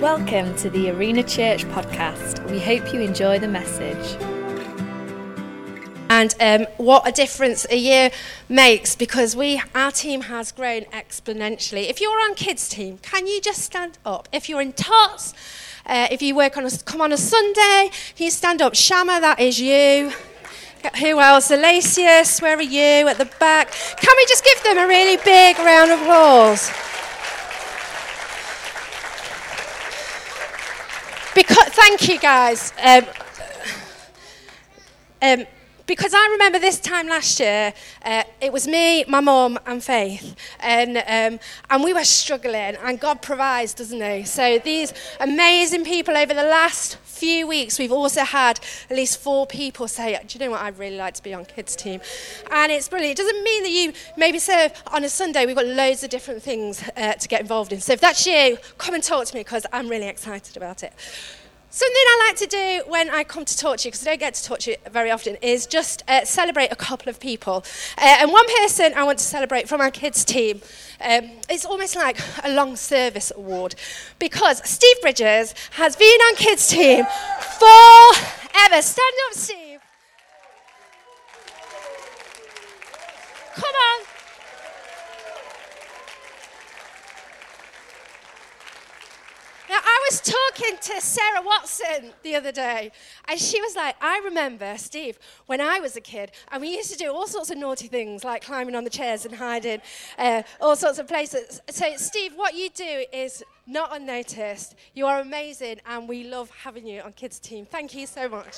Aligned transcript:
Welcome 0.00 0.54
to 0.56 0.68
the 0.68 0.90
Arena 0.90 1.22
Church 1.22 1.64
podcast. 1.64 2.44
We 2.50 2.60
hope 2.60 2.92
you 2.92 3.00
enjoy 3.00 3.38
the 3.38 3.48
message. 3.48 4.16
and 6.10 6.34
um, 6.38 6.66
what 6.76 7.08
a 7.08 7.12
difference 7.12 7.66
a 7.70 7.76
year 7.78 8.10
makes 8.46 8.94
because 8.94 9.34
we 9.34 9.62
our 9.74 9.90
team 9.90 10.20
has 10.22 10.52
grown 10.52 10.82
exponentially. 10.92 11.88
If 11.88 12.02
you're 12.02 12.20
on 12.20 12.34
kids 12.34 12.68
team, 12.68 12.98
can 12.98 13.26
you 13.26 13.40
just 13.40 13.62
stand 13.62 13.96
up? 14.04 14.28
If 14.32 14.50
you're 14.50 14.60
in 14.60 14.74
tots, 14.74 15.32
uh, 15.86 16.08
if 16.10 16.20
you 16.20 16.36
work 16.36 16.58
on 16.58 16.66
a, 16.66 16.70
come 16.84 17.00
on 17.00 17.10
a 17.10 17.16
Sunday, 17.16 17.90
can 18.16 18.24
you 18.26 18.30
stand 18.30 18.60
up? 18.60 18.74
Shama, 18.74 19.18
that 19.22 19.40
is 19.40 19.58
you. 19.58 20.12
Who 21.00 21.20
else? 21.20 21.50
Alasius, 21.50 22.42
where 22.42 22.58
are 22.58 22.62
you 22.62 23.08
at 23.08 23.16
the 23.16 23.30
back? 23.40 23.72
Can 23.96 24.14
we 24.14 24.26
just 24.26 24.44
give 24.44 24.62
them 24.62 24.76
a 24.76 24.86
really 24.86 25.16
big 25.24 25.58
round 25.58 25.90
of 25.90 26.02
applause? 26.02 26.70
Because, 31.36 31.68
thank 31.68 32.08
you 32.08 32.18
guys. 32.18 32.72
Um, 32.82 33.04
um, 35.20 35.46
because 35.86 36.14
I 36.14 36.28
remember 36.32 36.58
this 36.58 36.80
time 36.80 37.06
last 37.06 37.38
year, 37.38 37.72
uh, 38.04 38.24
it 38.40 38.52
was 38.52 38.66
me, 38.66 39.04
my 39.04 39.20
mum, 39.20 39.58
and 39.66 39.82
Faith, 39.82 40.34
and 40.60 40.96
um, 40.98 41.40
and 41.70 41.84
we 41.84 41.92
were 41.92 42.04
struggling, 42.04 42.76
and 42.82 42.98
God 42.98 43.22
provides, 43.22 43.72
doesn't 43.72 44.00
He? 44.00 44.24
So 44.24 44.58
these 44.58 44.92
amazing 45.20 45.84
people 45.84 46.16
over 46.16 46.34
the 46.34 46.42
last 46.42 46.96
few 46.98 47.46
weeks, 47.46 47.78
we've 47.78 47.92
also 47.92 48.22
had 48.22 48.60
at 48.90 48.96
least 48.96 49.20
four 49.20 49.46
people 49.46 49.86
say, 49.86 50.18
"Do 50.26 50.38
you 50.38 50.44
know 50.44 50.50
what? 50.52 50.62
I'd 50.62 50.78
really 50.78 50.96
like 50.96 51.14
to 51.14 51.22
be 51.22 51.32
on 51.32 51.44
kids 51.44 51.76
team," 51.76 52.00
and 52.50 52.72
it's 52.72 52.88
brilliant. 52.88 53.18
It 53.18 53.22
doesn't 53.22 53.44
mean 53.44 53.62
that 53.62 53.72
you 53.72 53.92
maybe 54.16 54.38
serve 54.38 54.72
on 54.88 55.04
a 55.04 55.08
Sunday. 55.08 55.46
We've 55.46 55.56
got 55.56 55.66
loads 55.66 56.02
of 56.02 56.10
different 56.10 56.42
things 56.42 56.82
uh, 56.96 57.14
to 57.14 57.28
get 57.28 57.40
involved 57.40 57.72
in. 57.72 57.80
So 57.80 57.92
if 57.92 58.00
that's 58.00 58.26
you, 58.26 58.58
come 58.78 58.94
and 58.94 59.02
talk 59.02 59.26
to 59.26 59.34
me 59.34 59.40
because 59.40 59.66
I'm 59.72 59.88
really 59.88 60.08
excited 60.08 60.56
about 60.56 60.82
it. 60.82 60.92
Something 61.68 61.94
I 61.94 62.26
like 62.28 62.36
to 62.38 62.46
do 62.46 62.82
when 62.90 63.10
I 63.10 63.22
come 63.22 63.44
to 63.44 63.58
talk 63.58 63.78
to 63.78 63.88
you, 63.88 63.90
because 63.90 64.06
I 64.06 64.10
don't 64.10 64.20
get 64.20 64.34
to 64.34 64.44
talk 64.44 64.60
to 64.60 64.70
you 64.70 64.76
very 64.90 65.10
often, 65.10 65.36
is 65.42 65.66
just 65.66 66.02
uh, 66.08 66.24
celebrate 66.24 66.68
a 66.72 66.76
couple 66.76 67.10
of 67.10 67.20
people. 67.20 67.64
Uh, 67.98 68.16
and 68.20 68.32
one 68.32 68.46
person 68.60 68.94
I 68.96 69.02
want 69.02 69.18
to 69.18 69.24
celebrate 69.24 69.68
from 69.68 69.82
our 69.82 69.90
kids' 69.90 70.24
team, 70.24 70.62
um, 71.02 71.32
it's 71.50 71.66
almost 71.66 71.94
like 71.94 72.18
a 72.44 72.54
long 72.54 72.76
service 72.76 73.30
award, 73.36 73.74
because 74.18 74.66
Steve 74.66 74.98
Bridges 75.02 75.54
has 75.72 75.96
been 75.96 76.06
on 76.06 76.36
kids' 76.36 76.68
team 76.68 77.04
forever. 77.58 78.80
Stand 78.80 79.14
up, 79.28 79.34
Steve. 79.34 79.80
Come 83.54 83.64
on. 83.64 84.06
Now, 89.68 89.80
I 89.82 90.06
was 90.08 90.20
talking 90.56 90.78
to 90.80 91.00
Sarah 91.00 91.42
Watson 91.44 92.12
the 92.22 92.34
other 92.34 92.52
day, 92.52 92.90
and 93.28 93.38
she 93.38 93.60
was 93.60 93.76
like, 93.76 93.96
I 94.00 94.20
remember, 94.24 94.76
Steve, 94.78 95.18
when 95.46 95.60
I 95.60 95.80
was 95.80 95.96
a 95.96 96.00
kid, 96.00 96.30
and 96.50 96.62
we 96.62 96.76
used 96.76 96.90
to 96.92 96.98
do 96.98 97.12
all 97.12 97.26
sorts 97.26 97.50
of 97.50 97.58
naughty 97.58 97.88
things, 97.88 98.24
like 98.24 98.44
climbing 98.44 98.74
on 98.74 98.84
the 98.84 98.90
chairs 98.90 99.26
and 99.26 99.34
hiding 99.34 99.80
uh, 100.18 100.42
all 100.60 100.76
sorts 100.76 100.98
of 100.98 101.08
places. 101.08 101.60
So, 101.70 101.96
Steve, 101.96 102.32
what 102.36 102.54
you 102.54 102.70
do 102.70 103.04
is 103.12 103.42
not 103.66 103.94
unnoticed. 103.94 104.76
You 104.94 105.06
are 105.06 105.20
amazing, 105.20 105.80
and 105.86 106.08
we 106.08 106.24
love 106.24 106.50
having 106.50 106.86
you 106.86 107.02
on 107.02 107.12
Kids 107.12 107.38
Team. 107.38 107.66
Thank 107.66 107.94
you 107.94 108.06
so 108.06 108.28
much. 108.28 108.56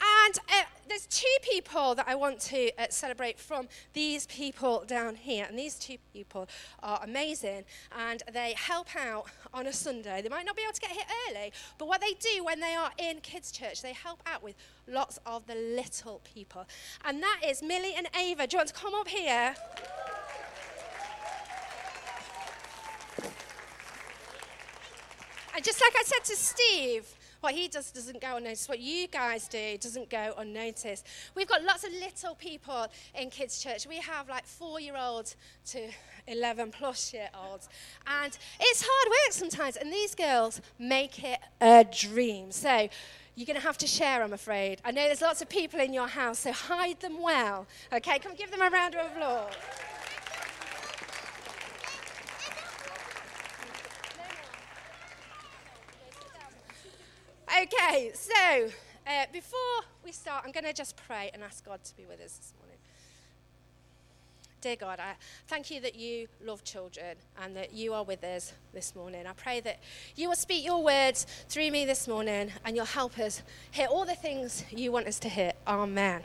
And 0.00 0.38
uh, 0.50 0.67
there's 0.98 1.06
two 1.06 1.26
people 1.42 1.94
that 1.94 2.06
I 2.08 2.16
want 2.16 2.40
to 2.40 2.72
uh, 2.76 2.86
celebrate 2.90 3.38
from 3.38 3.68
these 3.92 4.26
people 4.26 4.82
down 4.84 5.14
here. 5.14 5.46
And 5.48 5.56
these 5.56 5.76
two 5.76 5.96
people 6.12 6.48
are 6.82 6.98
amazing 7.04 7.64
and 7.96 8.20
they 8.32 8.54
help 8.56 8.88
out 8.96 9.26
on 9.54 9.68
a 9.68 9.72
Sunday. 9.72 10.22
They 10.22 10.28
might 10.28 10.44
not 10.44 10.56
be 10.56 10.62
able 10.62 10.72
to 10.72 10.80
get 10.80 10.90
here 10.90 11.04
early, 11.28 11.52
but 11.78 11.86
what 11.86 12.00
they 12.00 12.14
do 12.14 12.42
when 12.42 12.58
they 12.58 12.74
are 12.74 12.90
in 12.98 13.20
kids' 13.20 13.52
church, 13.52 13.80
they 13.80 13.92
help 13.92 14.20
out 14.26 14.42
with 14.42 14.56
lots 14.88 15.20
of 15.24 15.46
the 15.46 15.54
little 15.54 16.20
people. 16.24 16.66
And 17.04 17.22
that 17.22 17.42
is 17.46 17.62
Millie 17.62 17.94
and 17.96 18.08
Ava. 18.18 18.48
Do 18.48 18.56
you 18.56 18.58
want 18.58 18.68
to 18.70 18.74
come 18.74 18.94
up 18.94 19.06
here? 19.06 19.54
And 25.54 25.64
just 25.64 25.80
like 25.80 25.92
I 25.96 26.02
said 26.04 26.24
to 26.24 26.36
Steve, 26.36 27.14
what 27.40 27.54
he 27.54 27.68
does 27.68 27.90
doesn't 27.90 28.20
go 28.20 28.36
unnoticed. 28.36 28.68
What 28.68 28.80
you 28.80 29.06
guys 29.08 29.48
do 29.48 29.78
doesn't 29.78 30.10
go 30.10 30.34
unnoticed. 30.36 31.06
We've 31.34 31.48
got 31.48 31.62
lots 31.62 31.84
of 31.84 31.92
little 31.92 32.34
people 32.34 32.86
in 33.14 33.30
kids' 33.30 33.62
church. 33.62 33.86
We 33.86 33.98
have 33.98 34.28
like 34.28 34.46
four 34.46 34.80
year 34.80 34.96
olds 34.96 35.36
to 35.66 35.88
11 36.26 36.70
plus 36.70 37.12
year 37.12 37.28
olds. 37.34 37.68
And 38.06 38.36
it's 38.60 38.84
hard 38.86 39.08
work 39.08 39.32
sometimes. 39.32 39.76
And 39.76 39.92
these 39.92 40.14
girls 40.14 40.60
make 40.78 41.22
it 41.22 41.38
a 41.60 41.84
dream. 41.84 42.50
So 42.50 42.88
you're 43.38 43.46
going 43.46 43.56
to 43.56 43.62
have 43.62 43.78
to 43.78 43.86
share, 43.86 44.22
I'm 44.24 44.32
afraid. 44.32 44.80
I 44.84 44.90
know 44.90 45.04
there's 45.04 45.22
lots 45.22 45.40
of 45.40 45.48
people 45.48 45.78
in 45.78 45.92
your 45.92 46.08
house, 46.08 46.40
so 46.40 46.50
hide 46.50 46.98
them 46.98 47.22
well. 47.22 47.68
Okay, 47.92 48.18
come 48.18 48.34
give 48.34 48.50
them 48.50 48.62
a 48.62 48.68
round 48.68 48.96
of 48.96 49.06
applause. 49.06 49.52
Okay, 57.70 58.12
so 58.14 58.70
uh, 59.06 59.26
before 59.30 59.58
we 60.02 60.10
start, 60.10 60.44
I'm 60.46 60.52
going 60.52 60.64
to 60.64 60.72
just 60.72 60.96
pray 60.96 61.30
and 61.34 61.42
ask 61.42 61.66
God 61.66 61.84
to 61.84 61.96
be 61.96 62.06
with 62.06 62.18
us 62.18 62.32
this 62.32 62.54
morning. 62.58 62.78
Dear 64.62 64.76
God, 64.76 64.98
I 65.00 65.14
thank 65.48 65.70
you 65.70 65.78
that 65.82 65.94
you 65.94 66.28
love 66.42 66.64
children 66.64 67.16
and 67.42 67.54
that 67.56 67.74
you 67.74 67.92
are 67.92 68.04
with 68.04 68.24
us 68.24 68.54
this 68.72 68.96
morning. 68.96 69.26
I 69.26 69.32
pray 69.34 69.60
that 69.60 69.80
you 70.16 70.28
will 70.28 70.36
speak 70.36 70.64
your 70.64 70.82
words 70.82 71.26
through 71.50 71.70
me 71.70 71.84
this 71.84 72.08
morning 72.08 72.52
and 72.64 72.74
you'll 72.74 72.86
help 72.86 73.18
us 73.18 73.42
hear 73.70 73.88
all 73.88 74.06
the 74.06 74.14
things 74.14 74.64
you 74.70 74.90
want 74.90 75.06
us 75.06 75.18
to 75.20 75.28
hear. 75.28 75.52
Amen. 75.66 76.22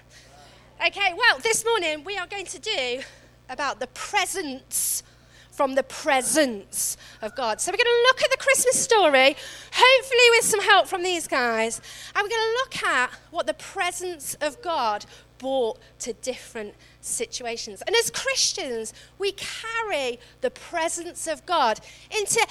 Okay, 0.85 1.13
well, 1.17 1.39
this 1.39 1.65
morning 1.65 2.05
we 2.05 2.17
are 2.17 2.27
going 2.27 2.45
to 2.45 2.59
do 2.59 3.01
about 3.49 3.81
the 3.81 3.87
presence 3.87 5.03
from 5.53 5.75
the 5.75 5.83
presence 5.83 6.97
of 7.21 7.35
God. 7.35 7.61
So 7.61 7.71
we're 7.71 7.77
going 7.77 7.85
to 7.85 8.07
look 8.07 8.23
at 8.23 8.31
the 8.31 8.37
Christmas 8.37 8.81
story, 8.81 9.35
hopefully 9.71 10.29
with 10.31 10.45
some 10.45 10.61
help 10.61 10.87
from 10.87 11.03
these 11.03 11.27
guys, 11.27 11.79
and 12.15 12.23
we're 12.23 12.29
going 12.29 12.41
to 12.41 12.57
look 12.63 12.83
at 12.83 13.11
what 13.29 13.45
the 13.45 13.53
presence 13.53 14.33
of 14.41 14.61
God 14.63 15.05
brought 15.37 15.77
to 15.99 16.13
different 16.13 16.73
situations. 17.01 17.83
And 17.85 17.95
as 17.95 18.09
Christians, 18.09 18.93
we 19.19 19.33
carry 19.33 20.19
the 20.41 20.49
presence 20.49 21.27
of 21.27 21.45
God 21.45 21.79
into 22.09 22.45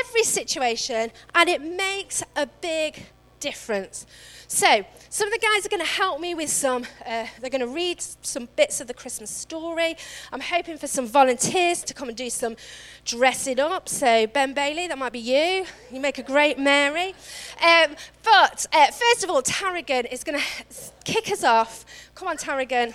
every 0.00 0.22
situation, 0.22 1.10
and 1.34 1.48
it 1.48 1.60
makes 1.62 2.22
a 2.36 2.46
big 2.46 3.06
difference. 3.40 4.06
So, 4.48 4.84
some 5.08 5.26
of 5.26 5.32
the 5.32 5.40
guys 5.40 5.66
are 5.66 5.68
going 5.68 5.80
to 5.80 5.86
help 5.86 6.20
me 6.20 6.34
with 6.34 6.50
some, 6.50 6.84
uh, 7.04 7.26
they're 7.40 7.50
going 7.50 7.60
to 7.60 7.66
read 7.66 8.00
some 8.00 8.48
bits 8.54 8.80
of 8.80 8.86
the 8.86 8.94
Christmas 8.94 9.30
story. 9.30 9.96
I'm 10.32 10.40
hoping 10.40 10.78
for 10.78 10.86
some 10.86 11.06
volunteers 11.06 11.82
to 11.82 11.94
come 11.94 12.08
and 12.08 12.16
do 12.16 12.30
some 12.30 12.56
dressing 13.04 13.58
up. 13.58 13.88
So, 13.88 14.26
Ben 14.28 14.54
Bailey, 14.54 14.86
that 14.86 14.98
might 14.98 15.12
be 15.12 15.18
you. 15.18 15.66
You 15.90 16.00
make 16.00 16.18
a 16.18 16.22
great 16.22 16.58
Mary. 16.58 17.14
Um, 17.60 17.96
but 18.22 18.66
uh, 18.72 18.86
first 18.86 19.24
of 19.24 19.30
all, 19.30 19.42
Tarragon 19.42 20.06
is 20.06 20.22
going 20.22 20.38
to 20.38 20.64
kick 21.04 21.30
us 21.30 21.42
off. 21.42 21.84
Come 22.14 22.28
on, 22.28 22.36
Tarragon. 22.36 22.94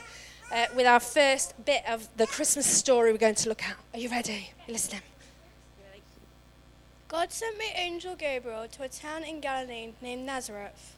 Uh, 0.53 0.66
with 0.75 0.85
our 0.85 1.00
first 1.00 1.53
bit 1.66 1.81
of 1.88 2.09
the 2.18 2.28
Christmas 2.28 2.66
story 2.66 3.13
we're 3.13 3.18
going 3.18 3.35
to 3.35 3.47
look 3.47 3.63
at. 3.63 3.78
Are 3.94 4.00
you 4.00 4.09
ready? 4.09 4.52
Listening? 4.68 5.02
God 7.11 7.33
sent 7.33 7.57
the 7.57 7.77
angel 7.77 8.16
Gabriel 8.16 8.69
to 8.69 8.83
a 8.83 8.88
town 8.88 9.25
in 9.25 9.41
Galilee 9.41 9.91
named 10.01 10.25
Nazareth. 10.25 10.95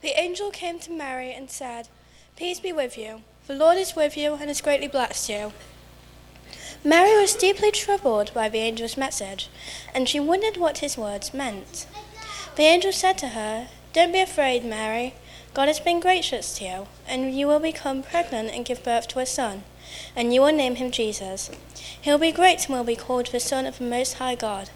The 0.00 0.18
angel 0.18 0.50
came 0.50 0.78
to 0.78 0.90
Mary 0.90 1.34
and 1.34 1.50
said, 1.50 1.88
Peace 2.34 2.58
be 2.58 2.72
with 2.72 2.96
you. 2.96 3.24
The 3.46 3.56
Lord 3.56 3.76
is 3.76 3.94
with 3.94 4.16
you 4.16 4.32
and 4.32 4.48
has 4.48 4.62
greatly 4.62 4.88
blessed 4.88 5.28
you. 5.28 5.52
Mary 6.82 7.14
was 7.20 7.34
deeply 7.34 7.70
troubled 7.70 8.32
by 8.32 8.48
the 8.48 8.60
angel's 8.60 8.96
message, 8.96 9.50
and 9.94 10.08
she 10.08 10.18
wondered 10.18 10.56
what 10.56 10.78
his 10.78 10.96
words 10.96 11.34
meant. 11.34 11.86
The 12.56 12.62
angel 12.62 12.90
said 12.90 13.18
to 13.18 13.28
her, 13.28 13.68
Don't 13.92 14.12
be 14.12 14.20
afraid, 14.20 14.64
Mary. 14.64 15.12
God 15.52 15.68
has 15.68 15.78
been 15.78 16.00
gracious 16.00 16.56
to 16.56 16.64
you, 16.64 16.86
and 17.06 17.34
you 17.34 17.46
will 17.46 17.60
become 17.60 18.02
pregnant 18.02 18.48
and 18.48 18.64
give 18.64 18.82
birth 18.82 19.08
to 19.08 19.18
a 19.18 19.26
son, 19.26 19.64
and 20.16 20.32
you 20.32 20.40
will 20.40 20.52
name 20.52 20.76
him 20.76 20.90
Jesus. 20.90 21.50
He 22.00 22.10
will 22.10 22.18
be 22.18 22.32
great 22.32 22.66
and 22.66 22.74
will 22.74 22.84
be 22.84 22.96
called 22.96 23.26
the 23.26 23.40
Son 23.40 23.66
of 23.66 23.76
the 23.76 23.84
Most 23.84 24.14
High 24.14 24.36
God. 24.36 24.70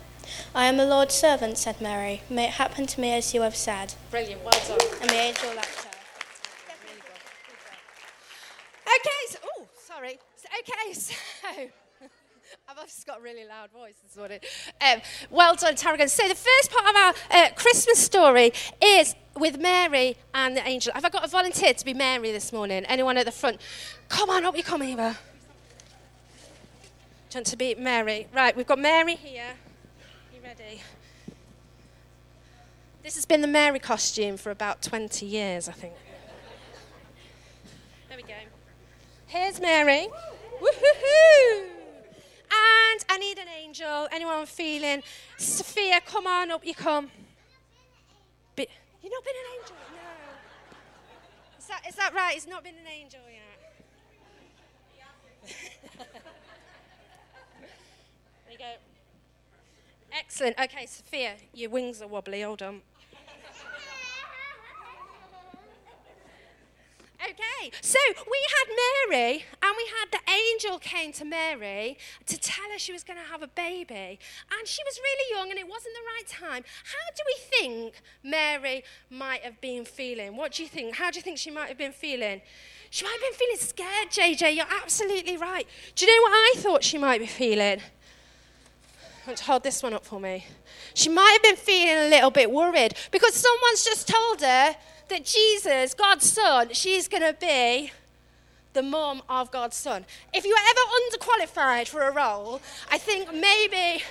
I 0.54 0.66
am 0.66 0.76
the 0.76 0.86
Lord's 0.86 1.14
servant, 1.14 1.58
said 1.58 1.80
Mary. 1.80 2.22
May 2.30 2.44
it 2.44 2.52
happen 2.52 2.86
to 2.86 3.00
me 3.00 3.12
as 3.12 3.34
you 3.34 3.42
have 3.42 3.56
said. 3.56 3.94
Brilliant, 4.10 4.42
well 4.42 4.52
done. 4.66 4.78
And 5.00 5.10
the 5.10 5.16
angel 5.16 5.48
left 5.54 5.84
her. 5.84 5.90
Okay, 8.86 9.10
so, 9.28 9.38
oh, 9.44 9.66
sorry. 9.74 10.18
So, 10.36 10.48
okay, 10.60 10.92
so, 10.92 11.14
I've 12.68 12.86
just 12.86 13.06
got 13.06 13.18
a 13.18 13.22
really 13.22 13.46
loud 13.46 13.70
voice 13.70 13.96
this 14.02 14.16
morning. 14.16 14.40
Um, 14.80 15.00
well 15.30 15.54
done, 15.54 15.74
Tarragon. 15.74 16.08
So, 16.08 16.28
the 16.28 16.34
first 16.34 16.70
part 16.70 16.88
of 16.88 16.96
our 16.96 17.14
uh, 17.30 17.48
Christmas 17.56 17.98
story 17.98 18.52
is 18.82 19.14
with 19.36 19.58
Mary 19.58 20.16
and 20.34 20.56
the 20.56 20.66
angel. 20.66 20.92
Have 20.94 21.04
I 21.04 21.08
got 21.08 21.24
a 21.24 21.28
volunteer 21.28 21.74
to 21.74 21.84
be 21.84 21.94
Mary 21.94 22.32
this 22.32 22.52
morning? 22.52 22.84
Anyone 22.86 23.16
at 23.16 23.26
the 23.26 23.32
front? 23.32 23.60
Come 24.08 24.30
on 24.30 24.44
up, 24.44 24.56
you 24.56 24.62
come, 24.62 24.82
Eva. 24.82 25.18
Do 27.30 27.38
you 27.38 27.40
want 27.40 27.46
to 27.48 27.56
be 27.56 27.74
Mary? 27.74 28.28
Right, 28.32 28.56
we've 28.56 28.66
got 28.66 28.78
Mary 28.78 29.16
here. 29.16 29.54
Ready? 30.44 30.82
This 33.02 33.14
has 33.14 33.24
been 33.24 33.40
the 33.40 33.48
Mary 33.48 33.78
costume 33.78 34.36
for 34.36 34.50
about 34.50 34.82
20 34.82 35.24
years, 35.24 35.70
I 35.70 35.72
think. 35.72 35.94
There 38.08 38.18
we 38.18 38.24
go. 38.24 38.34
Here's 39.26 39.58
Mary. 39.58 40.06
Woohoo! 40.60 41.62
And 42.50 43.04
I 43.08 43.16
need 43.18 43.38
an 43.38 43.48
angel. 43.48 44.06
Anyone 44.12 44.44
feeling? 44.44 45.02
Sophia, 45.38 46.02
come 46.04 46.26
on 46.26 46.50
up, 46.50 46.66
you 46.66 46.74
come. 46.74 47.10
Be- 48.54 48.68
You've 49.02 49.12
not 49.12 49.24
been 49.24 49.34
an 49.34 49.60
angel? 49.62 49.76
No. 49.92 50.76
Is 51.58 51.66
that, 51.68 51.82
is 51.88 51.94
that 51.94 52.12
right? 52.12 52.36
It's 52.36 52.46
not 52.46 52.62
been 52.62 52.74
an 52.74 52.86
angel 52.86 53.20
yet. 53.32 53.42
there 58.46 58.52
you 58.52 58.58
go. 58.58 58.93
Excellent. 60.16 60.58
Okay, 60.60 60.86
Sophia, 60.86 61.34
your 61.52 61.70
wings 61.70 62.00
are 62.00 62.06
wobbly. 62.06 62.42
Hold 62.42 62.62
on. 62.62 62.82
Okay, 67.20 67.72
so 67.80 67.98
we 68.30 68.38
had 68.58 68.68
Mary, 69.08 69.44
and 69.62 69.74
we 69.78 69.86
had 69.98 70.12
the 70.12 70.30
angel 70.30 70.78
came 70.78 71.10
to 71.12 71.24
Mary 71.24 71.96
to 72.26 72.38
tell 72.38 72.70
her 72.70 72.78
she 72.78 72.92
was 72.92 73.02
going 73.02 73.18
to 73.18 73.24
have 73.24 73.42
a 73.42 73.48
baby, 73.48 74.18
and 74.50 74.68
she 74.68 74.82
was 74.84 75.00
really 75.02 75.34
young, 75.34 75.48
and 75.48 75.58
it 75.58 75.66
wasn't 75.66 75.94
the 75.94 76.02
right 76.04 76.28
time. 76.28 76.64
How 76.84 77.14
do 77.16 77.22
we 77.26 77.58
think 77.58 78.02
Mary 78.22 78.84
might 79.08 79.40
have 79.40 79.58
been 79.62 79.86
feeling? 79.86 80.36
What 80.36 80.52
do 80.52 80.62
you 80.62 80.68
think? 80.68 80.96
How 80.96 81.10
do 81.10 81.16
you 81.16 81.22
think 81.22 81.38
she 81.38 81.50
might 81.50 81.68
have 81.68 81.78
been 81.78 81.92
feeling? 81.92 82.42
She 82.90 83.06
might 83.06 83.12
have 83.12 83.22
been 83.22 83.38
feeling 83.38 83.56
scared, 83.56 84.10
JJ. 84.10 84.56
You're 84.56 84.66
absolutely 84.82 85.38
right. 85.38 85.66
Do 85.96 86.04
you 86.04 86.14
know 86.14 86.22
what 86.22 86.32
I 86.32 86.54
thought 86.58 86.84
she 86.84 86.98
might 86.98 87.20
be 87.20 87.26
feeling? 87.26 87.80
Want 89.26 89.38
to 89.38 89.44
hold 89.44 89.62
this 89.62 89.82
one 89.82 89.94
up 89.94 90.04
for 90.04 90.20
me? 90.20 90.46
She 90.92 91.08
might 91.08 91.30
have 91.32 91.42
been 91.42 91.56
feeling 91.56 92.06
a 92.06 92.08
little 92.10 92.30
bit 92.30 92.50
worried 92.50 92.94
because 93.10 93.34
someone's 93.34 93.82
just 93.82 94.06
told 94.06 94.42
her 94.42 94.76
that 95.08 95.24
Jesus, 95.24 95.94
God's 95.94 96.30
Son, 96.30 96.68
she's 96.72 97.08
going 97.08 97.22
to 97.22 97.34
be 97.40 97.90
the 98.74 98.82
mum 98.82 99.22
of 99.28 99.50
God's 99.50 99.76
Son. 99.76 100.04
If 100.34 100.44
you 100.44 100.50
were 100.50 100.56
ever 100.70 101.46
underqualified 101.46 101.88
for 101.88 102.02
a 102.02 102.12
role, 102.12 102.60
I 102.90 102.98
think 102.98 103.32
maybe 103.32 104.02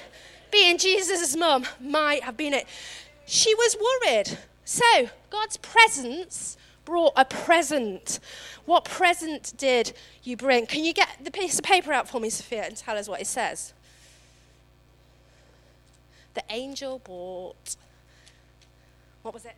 being 0.52 0.80
Jesus' 0.80 1.36
mum 1.36 1.66
might 1.80 2.24
have 2.24 2.36
been 2.36 2.54
it. 2.54 2.66
She 3.26 3.54
was 3.54 3.78
worried. 3.78 4.38
So, 4.66 5.10
God's 5.30 5.58
presence 5.58 6.58
brought 6.86 7.14
a 7.16 7.26
present. 7.26 8.20
What 8.66 8.86
present 8.86 9.54
did 9.58 9.94
you 10.24 10.38
bring? 10.38 10.66
Can 10.66 10.84
you 10.84 10.94
get 10.94 11.10
the 11.24 11.32
piece 11.32 11.60
of 11.60 11.66
paper 11.66 11.94
out 11.94 12.10
for 12.10 12.20
me, 12.20 12.30
Sophia, 12.30 12.64
and 12.64 12.76
tell 12.76 12.98
us 12.98 13.08
what 13.08 13.22
it 13.22 13.28
says? 13.28 13.74
The 16.34 16.44
angel 16.50 17.00
brought. 17.00 17.76
What 19.22 19.34
was 19.34 19.46
it? 19.46 19.56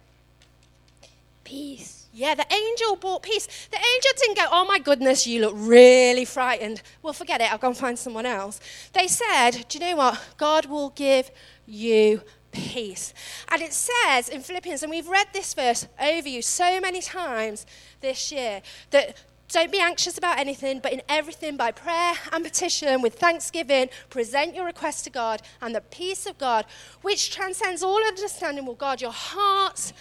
Peace. 1.44 2.08
Yeah, 2.14 2.34
the 2.34 2.46
angel 2.52 2.96
brought 2.96 3.24
peace. 3.24 3.46
The 3.70 3.78
angel 3.78 4.12
didn't 4.18 4.38
go, 4.38 4.46
Oh 4.52 4.66
my 4.66 4.80
goodness, 4.80 5.28
you 5.28 5.42
look 5.42 5.54
really 5.56 6.26
frightened. 6.26 6.82
Well, 7.02 7.14
forget 7.14 7.42
it, 7.42 7.52
I'll 7.52 7.58
go 7.58 7.68
and 7.68 7.78
find 7.78 8.00
someone 8.00 8.26
else. 8.26 8.60
They 8.94 9.08
said, 9.08 9.66
Do 9.68 9.78
you 9.78 9.86
know 9.86 9.98
what? 9.98 10.22
God 10.38 10.66
will 10.66 10.92
give 10.92 11.30
you 11.66 12.22
peace. 12.52 13.14
And 13.50 13.62
it 13.62 13.74
says 13.74 14.30
in 14.30 14.42
Philippians, 14.42 14.82
and 14.82 14.90
we've 14.90 15.08
read 15.08 15.28
this 15.34 15.54
verse 15.54 15.88
over 16.02 16.28
you 16.28 16.42
so 16.42 16.80
many 16.80 17.02
times 17.02 17.66
this 18.02 18.32
year, 18.32 18.62
that 18.92 19.22
don't 19.50 19.72
be 19.72 19.80
anxious 19.80 20.18
about 20.18 20.40
anything, 20.40 20.80
but 20.80 20.92
in 20.92 21.02
everything 21.08 21.58
by 21.58 21.72
prayer 21.72 22.14
and 22.32 22.44
petition 22.44 23.02
with 23.02 23.16
thanksgiving, 23.16 23.90
present 24.10 24.56
your 24.56 24.66
request 24.66 25.04
to 25.06 25.10
God, 25.10 25.42
and 25.62 25.76
the 25.76 25.82
peace 25.82 26.26
of 26.26 26.38
God, 26.38 26.66
which 27.02 27.32
transcends 27.32 27.84
all 27.84 28.04
understanding, 28.04 28.66
will 28.66 28.76
guard 28.76 29.02
your 29.02 29.14
hearts 29.14 29.94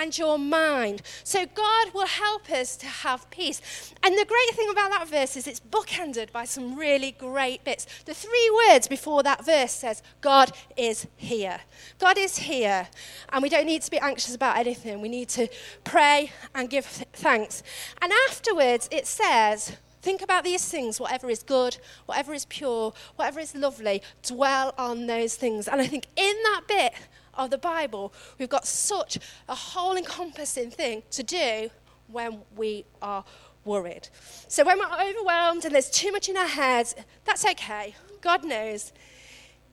and 0.00 0.16
your 0.16 0.38
mind. 0.38 1.02
So 1.24 1.46
God 1.46 1.94
will 1.94 2.06
help 2.06 2.50
us 2.50 2.76
to 2.76 2.86
have 2.86 3.28
peace. 3.30 3.60
And 4.02 4.14
the 4.14 4.24
great 4.24 4.56
thing 4.56 4.70
about 4.70 4.90
that 4.90 5.08
verse 5.08 5.36
is 5.36 5.46
it's 5.46 5.60
bookended 5.60 6.32
by 6.32 6.44
some 6.44 6.76
really 6.76 7.12
great 7.12 7.64
bits. 7.64 7.86
The 8.04 8.14
three 8.14 8.50
words 8.68 8.88
before 8.88 9.22
that 9.22 9.44
verse 9.44 9.72
says, 9.72 10.02
God 10.20 10.52
is 10.76 11.06
here. 11.16 11.60
God 11.98 12.18
is 12.18 12.38
here. 12.38 12.88
And 13.32 13.42
we 13.42 13.48
don't 13.48 13.66
need 13.66 13.82
to 13.82 13.90
be 13.90 13.98
anxious 13.98 14.34
about 14.34 14.56
anything. 14.56 15.00
We 15.00 15.08
need 15.08 15.28
to 15.30 15.48
pray 15.84 16.32
and 16.54 16.70
give 16.70 16.86
thanks. 16.86 17.62
And 18.00 18.12
afterwards 18.28 18.88
it 18.90 19.06
says, 19.06 19.76
Think 20.02 20.20
about 20.20 20.42
these 20.42 20.68
things, 20.68 20.98
whatever 20.98 21.30
is 21.30 21.44
good, 21.44 21.76
whatever 22.06 22.34
is 22.34 22.44
pure, 22.46 22.92
whatever 23.14 23.38
is 23.38 23.54
lovely, 23.54 24.02
dwell 24.24 24.74
on 24.76 25.06
those 25.06 25.36
things. 25.36 25.68
And 25.68 25.80
I 25.80 25.86
think 25.86 26.08
in 26.16 26.34
that 26.42 26.62
bit, 26.66 26.92
of 27.34 27.50
the 27.50 27.58
Bible, 27.58 28.12
we've 28.38 28.48
got 28.48 28.66
such 28.66 29.18
a 29.48 29.54
whole 29.54 29.96
encompassing 29.96 30.70
thing 30.70 31.02
to 31.10 31.22
do 31.22 31.70
when 32.08 32.42
we 32.56 32.84
are 33.00 33.24
worried. 33.64 34.08
So 34.48 34.64
when 34.64 34.78
we're 34.78 35.10
overwhelmed 35.10 35.64
and 35.64 35.74
there's 35.74 35.90
too 35.90 36.12
much 36.12 36.28
in 36.28 36.36
our 36.36 36.46
heads, 36.46 36.94
that's 37.24 37.44
okay. 37.44 37.94
God 38.20 38.44
knows. 38.44 38.92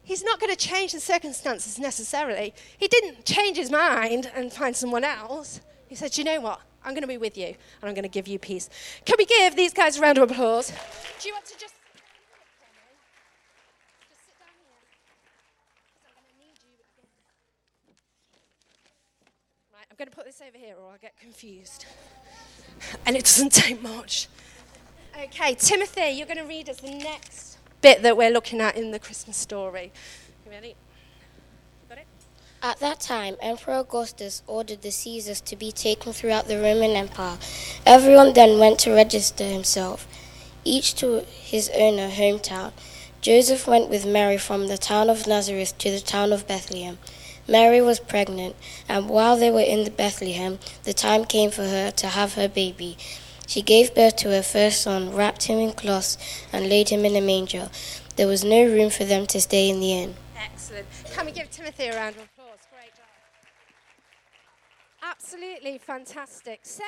He's 0.03 0.23
not 0.23 0.39
going 0.39 0.51
to 0.51 0.57
change 0.57 0.93
the 0.93 0.99
circumstances 0.99 1.77
necessarily. 1.77 2.53
He 2.77 2.87
didn't 2.87 3.25
change 3.25 3.57
his 3.57 3.69
mind 3.69 4.31
and 4.33 4.51
find 4.51 4.75
someone 4.75 5.03
else. 5.03 5.61
He 5.87 5.95
said, 5.95 6.17
You 6.17 6.23
know 6.23 6.41
what? 6.41 6.61
I'm 6.83 6.93
going 6.93 7.01
to 7.01 7.07
be 7.07 7.17
with 7.17 7.37
you 7.37 7.47
and 7.47 7.55
I'm 7.83 7.93
going 7.93 8.03
to 8.03 8.09
give 8.09 8.27
you 8.27 8.39
peace. 8.39 8.69
Can 9.05 9.15
we 9.17 9.25
give 9.25 9.55
these 9.55 9.73
guys 9.73 9.97
a 9.97 10.01
round 10.01 10.17
of 10.17 10.31
applause? 10.31 10.71
Do 11.19 11.27
you 11.27 11.33
want 11.33 11.45
to 11.47 11.59
just 11.59 11.73
going 19.99 20.09
to 20.09 20.15
put 20.15 20.25
this 20.25 20.41
over 20.41 20.57
here 20.57 20.75
or 20.81 20.93
I'll 20.93 20.97
get 20.97 21.19
confused. 21.19 21.85
And 23.05 23.17
it 23.17 23.25
doesn't 23.25 23.51
take 23.51 23.81
much. 23.81 24.29
Okay, 25.21 25.53
Timothy, 25.55 26.11
you're 26.11 26.25
going 26.25 26.37
to 26.37 26.45
read 26.45 26.69
us 26.69 26.79
the 26.79 26.91
next 26.91 27.57
bit 27.81 28.01
that 28.03 28.15
we're 28.15 28.31
looking 28.31 28.61
at 28.61 28.77
in 28.77 28.91
the 28.91 28.99
Christmas 28.99 29.35
story. 29.35 29.91
You 30.45 30.51
ready? 30.51 30.75
Got 31.89 31.97
it? 31.97 32.07
At 32.63 32.79
that 32.79 33.01
time, 33.01 33.35
Emperor 33.41 33.79
Augustus 33.79 34.41
ordered 34.47 34.83
the 34.83 34.91
census 34.91 35.41
to 35.41 35.57
be 35.57 35.69
taken 35.69 36.13
throughout 36.13 36.47
the 36.47 36.61
Roman 36.61 36.91
Empire. 36.91 37.37
Everyone 37.85 38.31
then 38.31 38.57
went 38.57 38.79
to 38.79 38.93
register 38.93 39.43
himself, 39.43 40.07
each 40.63 40.95
to 40.95 41.25
his 41.25 41.69
own 41.75 41.97
hometown. 41.97 42.71
Joseph 43.19 43.67
went 43.67 43.89
with 43.89 44.05
Mary 44.05 44.37
from 44.37 44.67
the 44.67 44.77
town 44.77 45.09
of 45.09 45.27
Nazareth 45.27 45.77
to 45.79 45.91
the 45.91 45.99
town 45.99 46.31
of 46.31 46.47
Bethlehem 46.47 46.99
Mary 47.49 47.81
was 47.81 47.99
pregnant, 47.99 48.55
and 48.87 49.09
while 49.09 49.35
they 49.35 49.51
were 49.51 49.59
in 49.59 49.91
Bethlehem, 49.91 50.59
the 50.83 50.93
time 50.93 51.25
came 51.25 51.51
for 51.51 51.63
her 51.63 51.91
to 51.91 52.07
have 52.07 52.35
her 52.35 52.47
baby. 52.47 52.97
She 53.47 53.61
gave 53.61 53.95
birth 53.95 54.15
to 54.17 54.29
her 54.29 54.43
first 54.43 54.81
son, 54.81 55.13
wrapped 55.13 55.43
him 55.43 55.57
in 55.57 55.73
cloths, 55.73 56.17
and 56.53 56.69
laid 56.69 56.89
him 56.89 57.03
in 57.03 57.15
a 57.15 57.21
manger. 57.21 57.69
There 58.15 58.27
was 58.27 58.43
no 58.43 58.63
room 58.63 58.91
for 58.91 59.05
them 59.05 59.25
to 59.27 59.41
stay 59.41 59.69
in 59.69 59.79
the 59.79 59.91
inn. 59.91 60.15
Excellent. 60.37 60.85
Can 61.13 61.25
we 61.25 61.31
give 61.31 61.49
Timothy 61.49 61.85
a 61.85 61.95
round 61.95 62.15
of 62.15 62.23
applause? 62.23 62.59
Great 62.71 62.95
job. 62.95 63.05
Absolutely 65.01 65.79
fantastic. 65.79 66.59
So, 66.63 66.83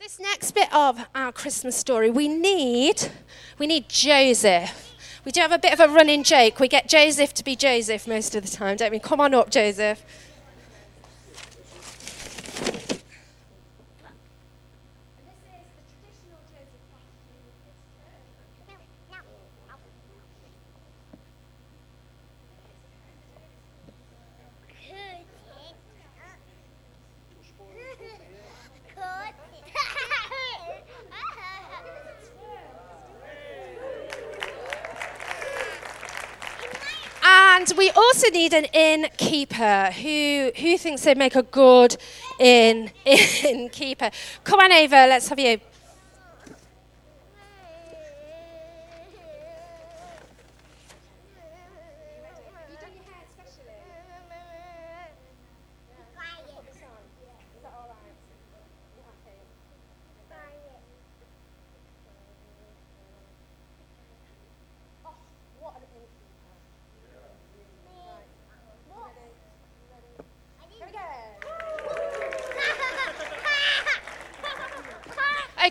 this 0.00 0.18
next 0.18 0.50
bit 0.52 0.72
of 0.74 1.06
our 1.14 1.30
Christmas 1.30 1.76
story, 1.76 2.10
we 2.10 2.26
need 2.28 3.10
we 3.58 3.66
need 3.66 3.88
Joseph. 3.88 4.95
We 5.26 5.32
do 5.32 5.40
have 5.40 5.50
a 5.50 5.58
bit 5.58 5.72
of 5.72 5.80
a 5.80 5.92
running 5.92 6.22
joke. 6.22 6.60
We 6.60 6.68
get 6.68 6.88
Joseph 6.88 7.34
to 7.34 7.42
be 7.42 7.56
Joseph 7.56 8.06
most 8.06 8.36
of 8.36 8.48
the 8.48 8.56
time, 8.56 8.76
don't 8.76 8.92
we? 8.92 9.00
Come 9.00 9.20
on 9.20 9.34
up, 9.34 9.50
Joseph. 9.50 10.04
And 37.68 37.76
we 37.78 37.90
also 37.90 38.28
need 38.30 38.54
an 38.54 38.66
innkeeper 38.66 39.90
who, 39.90 40.52
who 40.56 40.78
thinks 40.78 41.02
they'd 41.02 41.18
make 41.18 41.34
a 41.34 41.42
good 41.42 41.96
inn, 42.38 42.92
innkeeper. 43.04 44.10
Come 44.44 44.60
on 44.60 44.72
over, 44.72 44.94
let's 44.94 45.28
have 45.28 45.40
you. 45.40 45.60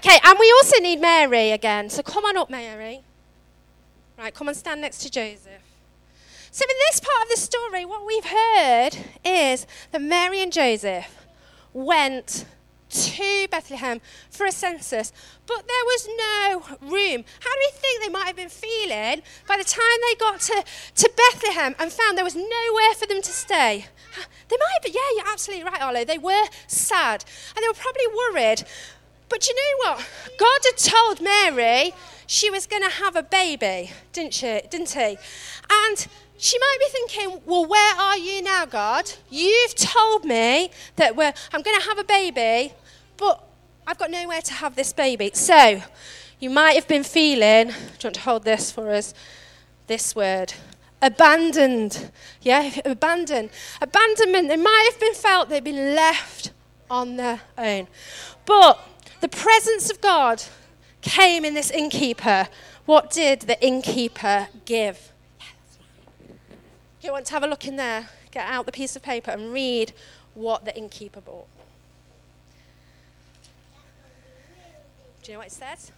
Okay, 0.06 0.20
and 0.24 0.38
we 0.40 0.54
also 0.62 0.80
need 0.82 1.02
Mary 1.02 1.50
again. 1.50 1.90
So 1.90 2.04
come 2.04 2.26
on 2.26 2.38
up, 2.38 2.48
Mary. 2.48 3.02
Right, 4.20 4.32
come 4.32 4.48
and 4.48 4.56
stand 4.56 4.82
next 4.82 5.00
to 5.00 5.10
Joseph. 5.10 5.64
So, 6.52 6.64
in 6.64 6.76
this 6.88 7.00
part 7.00 7.24
of 7.24 7.30
the 7.30 7.38
story, 7.38 7.86
what 7.86 8.06
we've 8.06 8.26
heard 8.26 8.92
is 9.26 9.66
that 9.92 10.02
Mary 10.04 10.44
and 10.44 10.54
Joseph 10.54 11.26
went 11.74 12.46
to 12.90 13.48
Bethlehem 13.50 14.00
for 14.30 14.46
a 14.46 14.52
census, 14.52 15.12
but 15.48 15.68
there 15.68 15.86
was 15.86 16.08
no 16.08 16.78
room. 16.82 17.26
How 17.40 17.52
do 17.52 17.60
we 17.60 17.72
think 17.74 18.04
they 18.04 18.10
might 18.10 18.28
have 18.28 18.36
been 18.36 18.50
feeling 18.50 19.24
by 19.48 19.58
the 19.58 19.64
time 19.64 19.84
they 20.08 20.16
got 20.20 20.40
to, 20.40 20.64
to 20.98 21.12
Bethlehem 21.18 21.76
and 21.80 21.92
found 21.92 22.16
there 22.16 22.24
was 22.24 22.36
nowhere 22.36 22.94
for 22.96 23.08
them 23.08 23.24
to 23.24 23.32
stay? 23.32 23.88
They 24.48 24.58
might 24.58 24.84
be, 24.84 24.92
yeah, 24.92 25.02
you're 25.18 25.34
absolutely 25.34 25.66
right, 25.66 25.82
Arlo. 25.82 26.06
They 26.06 26.20
were 26.20 26.46
sad 26.68 27.26
and 27.56 27.64
they 27.64 27.68
were 27.68 27.74
probably 27.74 28.08
worried. 28.16 28.64
But 29.30 29.48
you 29.48 29.56
know 29.56 29.92
what? 29.92 30.08
God 30.40 30.60
had 30.66 30.78
told 30.78 31.22
Mary 31.22 31.94
she 32.28 32.50
was 32.50 32.66
going 32.66 32.84
to 32.84 32.90
have 32.90 33.16
a 33.16 33.24
baby, 33.24 33.92
didn't 34.14 34.34
she? 34.34 34.62
Didn't 34.70 34.92
he? 34.92 35.18
And 35.70 36.08
she 36.38 36.60
might 36.60 36.78
be 36.80 36.86
thinking, 36.90 37.42
well, 37.46 37.66
where 37.66 37.96
are 37.96 38.18
you 38.18 38.42
now, 38.42 38.66
God? 38.66 39.12
You've 39.30 39.76
told 39.76 40.26
me 40.26 40.70
that 40.98 41.12
I'm 41.54 41.62
going 41.62 41.80
to 41.80 41.86
have 41.86 41.98
a 41.98 42.04
baby, 42.04 42.74
but 43.18 43.44
I've 43.88 43.98
got 43.98 44.12
nowhere 44.12 44.42
to 44.42 44.54
have 44.54 44.76
this 44.76 44.92
baby. 44.94 45.32
So 45.34 45.82
you 46.40 46.50
might 46.50 46.74
have 46.74 46.88
been 46.88 47.04
feeling, 47.04 47.68
do 47.68 47.74
you 47.74 48.00
want 48.04 48.16
to 48.16 48.22
hold 48.22 48.44
this 48.44 48.72
for 48.72 48.92
us? 48.92 49.14
This 49.88 50.16
word. 50.16 50.54
Abandoned. 51.02 52.12
Yeah, 52.42 52.72
abandoned. 52.86 53.52
Abandonment. 53.82 54.50
They 54.50 54.58
might 54.58 54.90
have 54.92 55.00
been 55.00 55.14
felt 55.14 55.50
they've 55.50 55.64
been 55.64 55.96
left 55.96 56.52
on 56.90 57.16
their 57.16 57.42
own. 57.58 57.88
But 58.46 58.80
the 59.26 59.36
presence 59.36 59.90
of 59.90 60.00
God 60.02 60.44
came 61.02 61.46
in 61.46 61.56
this 61.56 61.72
innkeeper. 61.72 62.48
What 62.86 63.10
did 63.10 63.42
the 63.42 63.60
innkeeper 63.60 64.50
give? 64.66 65.12
You 67.02 67.12
want 67.12 67.26
to 67.26 67.34
have 67.34 67.42
a 67.42 67.48
look 67.48 67.68
in 67.68 67.76
there? 67.76 68.10
Get 68.30 68.48
out 68.48 68.68
the 68.68 68.72
piece 68.72 68.96
of 68.96 69.02
paper 69.02 69.32
and 69.32 69.52
read 69.52 69.94
what 70.36 70.64
the 70.64 70.78
innkeeper 70.78 71.22
bought. 71.22 71.48
Do 75.24 75.32
you 75.32 75.34
know 75.34 75.40
what 75.40 75.48
it 75.48 75.54
says? 75.54 75.92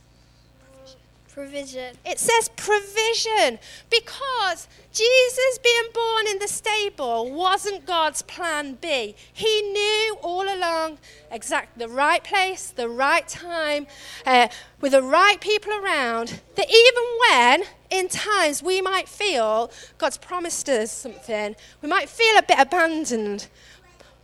Provision. 1.38 1.96
It 2.04 2.18
says 2.18 2.50
provision 2.56 3.60
because 3.92 4.68
Jesus 4.92 5.60
being 5.64 5.92
born 5.94 6.26
in 6.26 6.40
the 6.40 6.48
stable 6.48 7.32
wasn't 7.32 7.86
God's 7.86 8.24
plan 8.24 8.80
B. 8.82 9.14
He 9.34 9.62
knew 9.62 10.18
all 10.24 10.52
along 10.52 10.98
exactly 11.30 11.86
the 11.86 11.94
right 11.94 12.24
place, 12.24 12.72
the 12.72 12.90
right 12.90 13.28
time, 13.28 13.86
uh, 14.26 14.48
with 14.82 14.94
the 14.94 15.04
right 15.04 15.40
people 15.40 15.72
around, 15.74 16.42
that 16.56 16.72
even 16.72 17.04
when 17.30 17.64
in 17.92 18.08
times 18.08 18.64
we 18.64 18.82
might 18.82 19.08
feel 19.08 19.70
God's 20.00 20.18
promised 20.18 20.68
us 20.70 20.92
something, 20.92 21.56
we 21.84 21.88
might 21.88 22.10
feel 22.10 22.36
a 22.40 22.42
bit 22.42 22.58
abandoned, 22.58 23.48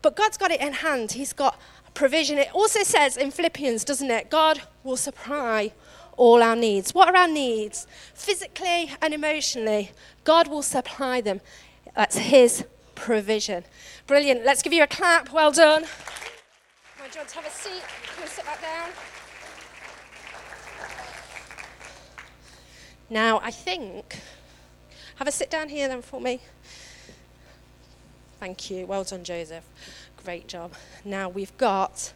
but 0.02 0.16
God's 0.16 0.38
got 0.38 0.50
it 0.50 0.62
in 0.62 0.74
hand. 0.74 1.12
He's 1.12 1.32
got 1.32 1.60
provision. 1.94 2.40
It 2.40 2.50
also 2.56 2.82
says 2.82 3.18
in 3.18 3.30
Philippians, 3.30 3.84
doesn't 3.84 4.10
it? 4.10 4.32
God 4.32 4.64
will 4.84 4.98
supply 4.98 5.74
all 6.18 6.44
our 6.44 6.56
needs. 6.56 6.94
What 6.94 7.10
are 7.10 7.18
our 7.18 7.28
needs? 7.28 7.88
Physically 8.14 8.92
and 9.02 9.14
emotionally, 9.14 9.92
God 10.24 10.48
will 10.48 10.64
supply 10.64 11.22
them. 11.22 11.42
That's 11.96 12.18
His 12.18 12.66
provision. 12.96 13.64
Brilliant. 14.08 14.46
Let's 14.46 14.62
give 14.62 14.74
you 14.74 14.84
a 14.84 14.88
clap. 14.88 15.32
Well 15.32 15.52
done. 15.52 15.86
Have 17.16 17.46
a 17.46 17.50
seat. 17.50 17.84
You 18.20 18.28
sit 18.28 18.44
back 18.44 18.62
down? 18.62 18.90
Now, 23.10 23.40
I 23.44 23.52
think, 23.52 24.20
have 25.18 25.28
a 25.28 25.32
sit 25.32 25.50
down 25.52 25.70
here 25.70 25.88
then 25.88 26.02
for 26.02 26.20
me. 26.20 26.42
Thank 28.40 28.72
you. 28.72 28.88
Well 28.88 29.04
done, 29.04 29.24
Joseph. 29.24 29.64
Great 30.24 30.48
job. 30.48 30.74
Now 31.06 31.30
we've 31.30 31.56
got 31.58 32.14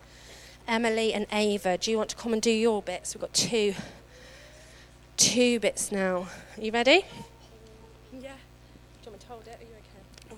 Emily 0.67 1.13
and 1.13 1.25
Ava, 1.31 1.77
do 1.77 1.89
you 1.89 1.97
want 1.97 2.09
to 2.09 2.15
come 2.15 2.33
and 2.33 2.41
do 2.41 2.51
your 2.51 2.81
bits? 2.81 3.15
We've 3.15 3.21
got 3.21 3.33
two, 3.33 3.73
two 5.15 5.59
bits 5.59 5.91
now. 5.91 6.27
Are 6.57 6.61
you 6.61 6.71
ready? 6.71 7.05
Yeah. 8.11 8.33
Do 9.01 9.05
you 9.05 9.11
want 9.11 9.13
me 9.13 9.19
to 9.19 9.27
hold 9.27 9.47
it? 9.47 9.59
Are 9.59 9.63
you 9.63 9.69
okay? 9.69 10.37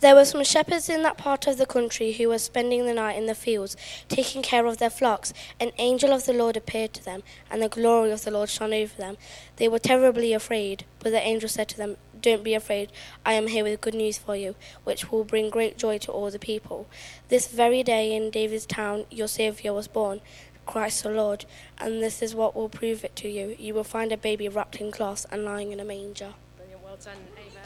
There 0.00 0.14
were 0.14 0.24
some 0.24 0.44
shepherds 0.44 0.88
in 0.88 1.02
that 1.02 1.18
part 1.18 1.46
of 1.46 1.58
the 1.58 1.66
country 1.66 2.12
who 2.12 2.28
were 2.28 2.38
spending 2.38 2.86
the 2.86 2.94
night 2.94 3.16
in 3.16 3.26
the 3.26 3.34
fields, 3.34 3.76
taking 4.08 4.42
care 4.42 4.66
of 4.66 4.78
their 4.78 4.90
flocks. 4.90 5.32
An 5.58 5.72
angel 5.78 6.12
of 6.12 6.26
the 6.26 6.32
Lord 6.32 6.56
appeared 6.56 6.94
to 6.94 7.04
them, 7.04 7.22
and 7.50 7.62
the 7.62 7.68
glory 7.68 8.12
of 8.12 8.24
the 8.24 8.30
Lord 8.30 8.48
shone 8.48 8.72
over 8.72 8.96
them. 8.96 9.16
They 9.56 9.68
were 9.68 9.78
terribly 9.78 10.32
afraid, 10.32 10.84
but 11.00 11.10
the 11.10 11.20
angel 11.20 11.48
said 11.48 11.68
to 11.68 11.76
them, 11.76 11.96
Don't 12.20 12.44
be 12.44 12.54
afraid, 12.54 12.90
I 13.24 13.34
am 13.34 13.48
here 13.48 13.64
with 13.64 13.80
good 13.80 13.94
news 13.94 14.18
for 14.18 14.36
you, 14.36 14.54
which 14.84 15.10
will 15.10 15.24
bring 15.24 15.50
great 15.50 15.76
joy 15.76 15.98
to 15.98 16.12
all 16.12 16.30
the 16.30 16.38
people. 16.38 16.86
This 17.28 17.48
very 17.48 17.82
day 17.82 18.14
in 18.14 18.30
David's 18.30 18.66
town, 18.66 19.04
your 19.10 19.28
Saviour 19.28 19.74
was 19.74 19.88
born. 19.88 20.20
Christ 20.66 21.04
the 21.04 21.10
Lord, 21.10 21.44
and 21.78 22.02
this 22.02 22.22
is 22.22 22.34
what 22.34 22.56
will 22.56 22.68
prove 22.68 23.04
it 23.04 23.14
to 23.16 23.28
you. 23.28 23.54
You 23.58 23.74
will 23.74 23.84
find 23.84 24.10
a 24.10 24.16
baby 24.16 24.48
wrapped 24.48 24.76
in 24.76 24.90
cloths 24.90 25.24
and 25.30 25.44
lying 25.44 25.70
in 25.70 25.78
a 25.78 25.84
manger. 25.84 26.34
Brilliant. 26.56 26.82
Well 26.82 26.96
done, 26.96 27.16
Ava. 27.38 27.58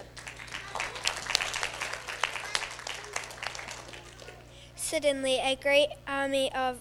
Suddenly, 4.75 5.39
a 5.39 5.57
great 5.57 5.91
army 6.07 6.53
of 6.53 6.77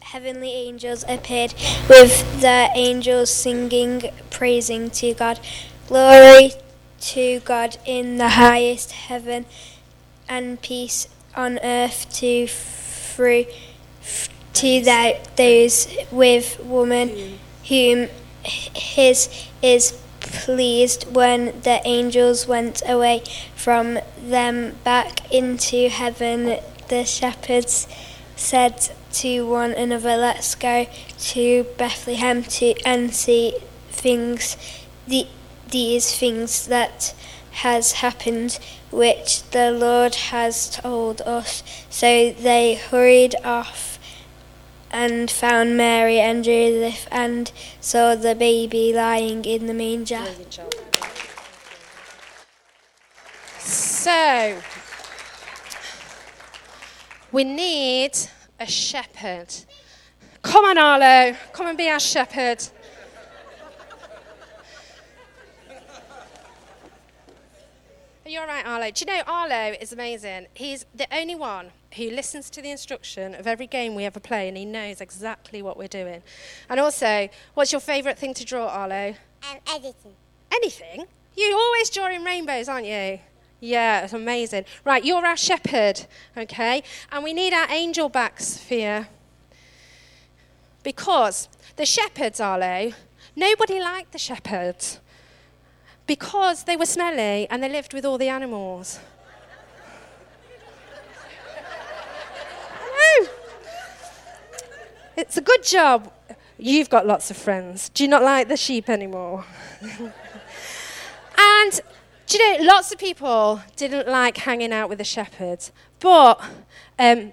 heavenly 0.00 0.50
angels 0.50 1.04
appeared, 1.06 1.54
with 1.88 2.40
the 2.40 2.68
angels 2.74 3.30
singing, 3.30 4.10
praising 4.30 4.90
to 4.90 5.14
God. 5.14 5.38
Glory 5.86 6.52
to 7.00 7.40
God 7.40 7.76
in 7.84 8.18
the 8.18 8.30
highest 8.30 8.92
heaven, 8.92 9.46
and 10.28 10.60
peace 10.62 11.08
on 11.34 11.58
earth 11.62 12.12
to 12.14 12.46
through 12.46 13.46
to 14.52 14.80
that 14.82 15.36
those 15.36 15.88
with 16.10 16.60
woman 16.60 17.38
whom 17.68 18.08
his 18.42 19.28
is 19.62 19.98
pleased 20.20 21.14
when 21.14 21.60
the 21.62 21.80
angels 21.84 22.46
went 22.46 22.82
away 22.86 23.22
from 23.54 23.98
them 24.22 24.76
back 24.84 25.32
into 25.32 25.88
heaven. 25.88 26.58
The 26.88 27.04
shepherds 27.04 27.86
said 28.36 28.90
to 29.12 29.46
one 29.46 29.72
another 29.72 30.16
let's 30.16 30.54
go 30.54 30.86
to 31.18 31.64
bethlehem 31.76 32.42
to 32.44 32.74
and 32.84 33.14
see 33.14 33.54
things. 33.90 34.56
The, 35.06 35.26
these 35.70 36.18
things 36.18 36.66
that 36.66 37.14
has 37.52 37.92
happened 37.92 38.58
which 38.90 39.42
the 39.50 39.70
lord 39.70 40.14
has 40.14 40.70
told 40.70 41.20
us 41.22 41.62
so 41.88 42.30
they 42.30 42.74
hurried 42.74 43.34
off 43.44 43.90
and 44.90 45.30
found 45.30 45.76
Mary 45.76 46.18
and 46.18 46.42
Joseph 46.44 47.06
and 47.10 47.52
saw 47.80 48.14
the 48.14 48.34
baby 48.34 48.92
lying 48.92 49.44
in 49.44 49.66
the 49.66 49.74
manger. 49.74 50.24
So, 53.58 54.60
we 57.30 57.44
need 57.44 58.12
a 58.58 58.66
shepherd. 58.66 59.54
Come 60.42 60.64
on, 60.64 60.78
Arlo. 60.78 61.36
Come 61.52 61.66
and 61.66 61.78
be 61.78 61.88
our 61.88 62.00
shepherd. 62.00 62.66
You 68.30 68.38
all 68.38 68.46
right, 68.46 68.64
Arlo? 68.64 68.92
Do 68.92 69.04
you 69.04 69.12
know 69.12 69.22
Arlo 69.26 69.74
is 69.80 69.92
amazing? 69.92 70.46
He's 70.54 70.86
the 70.94 71.08
only 71.12 71.34
one 71.34 71.72
who 71.96 72.10
listens 72.10 72.48
to 72.50 72.62
the 72.62 72.70
instruction 72.70 73.34
of 73.34 73.48
every 73.48 73.66
game 73.66 73.96
we 73.96 74.04
ever 74.04 74.20
play 74.20 74.46
and 74.46 74.56
he 74.56 74.64
knows 74.64 75.00
exactly 75.00 75.62
what 75.62 75.76
we're 75.76 75.88
doing. 75.88 76.22
And 76.68 76.78
also, 76.78 77.28
what's 77.54 77.72
your 77.72 77.80
favourite 77.80 78.16
thing 78.16 78.32
to 78.34 78.44
draw, 78.44 78.68
Arlo? 78.68 79.16
Um, 79.50 79.58
editing. 79.66 80.14
Anything? 80.52 81.06
You're 81.36 81.58
always 81.58 81.90
drawing 81.90 82.22
rainbows, 82.22 82.68
aren't 82.68 82.86
you? 82.86 83.18
Yeah, 83.58 84.04
it's 84.04 84.12
amazing. 84.12 84.64
Right, 84.84 85.04
you're 85.04 85.26
our 85.26 85.36
shepherd, 85.36 86.06
okay? 86.36 86.84
And 87.10 87.24
we 87.24 87.32
need 87.32 87.52
our 87.52 87.68
angel 87.68 88.08
backs 88.08 88.58
for 88.58 88.74
you. 88.74 89.06
Because 90.84 91.48
the 91.74 91.84
shepherds, 91.84 92.38
Arlo, 92.38 92.92
nobody 93.34 93.80
liked 93.80 94.12
the 94.12 94.18
shepherds. 94.18 95.00
Because 96.10 96.64
they 96.64 96.74
were 96.74 96.86
smelly 96.86 97.46
and 97.50 97.62
they 97.62 97.68
lived 97.68 97.94
with 97.94 98.04
all 98.04 98.18
the 98.18 98.28
animals. 98.28 98.98
It's 105.16 105.36
a 105.36 105.40
good 105.40 105.62
job. 105.62 106.12
You've 106.58 106.90
got 106.90 107.06
lots 107.06 107.30
of 107.30 107.36
friends. 107.36 107.90
Do 107.90 108.02
you 108.02 108.08
not 108.08 108.24
like 108.24 108.48
the 108.48 108.56
sheep 108.56 108.88
anymore? 108.88 109.44
and 111.38 111.80
do 112.26 112.38
you 112.38 112.58
know, 112.58 112.64
lots 112.64 112.90
of 112.90 112.98
people 112.98 113.60
didn't 113.76 114.08
like 114.08 114.38
hanging 114.38 114.72
out 114.72 114.88
with 114.88 114.98
the 114.98 115.04
shepherds, 115.04 115.70
but 116.00 116.42
um, 116.98 117.32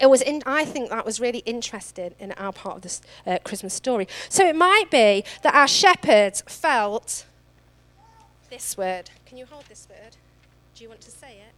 it 0.00 0.06
was 0.06 0.22
in, 0.22 0.44
I 0.46 0.64
think 0.64 0.90
that 0.90 1.04
was 1.04 1.18
really 1.18 1.40
interesting 1.40 2.14
in 2.20 2.30
our 2.34 2.52
part 2.52 2.76
of 2.76 2.82
this 2.82 3.00
uh, 3.26 3.38
Christmas 3.42 3.74
story. 3.74 4.06
So 4.28 4.46
it 4.46 4.54
might 4.54 4.92
be 4.92 5.24
that 5.42 5.56
our 5.56 5.66
shepherds 5.66 6.44
felt 6.46 7.24
this 8.54 8.76
word. 8.78 9.10
Can 9.26 9.36
you 9.36 9.46
hold 9.46 9.64
this 9.68 9.88
word? 9.90 10.16
Do 10.76 10.84
you 10.84 10.88
want 10.88 11.00
to 11.00 11.10
say 11.10 11.38
it? 11.38 11.54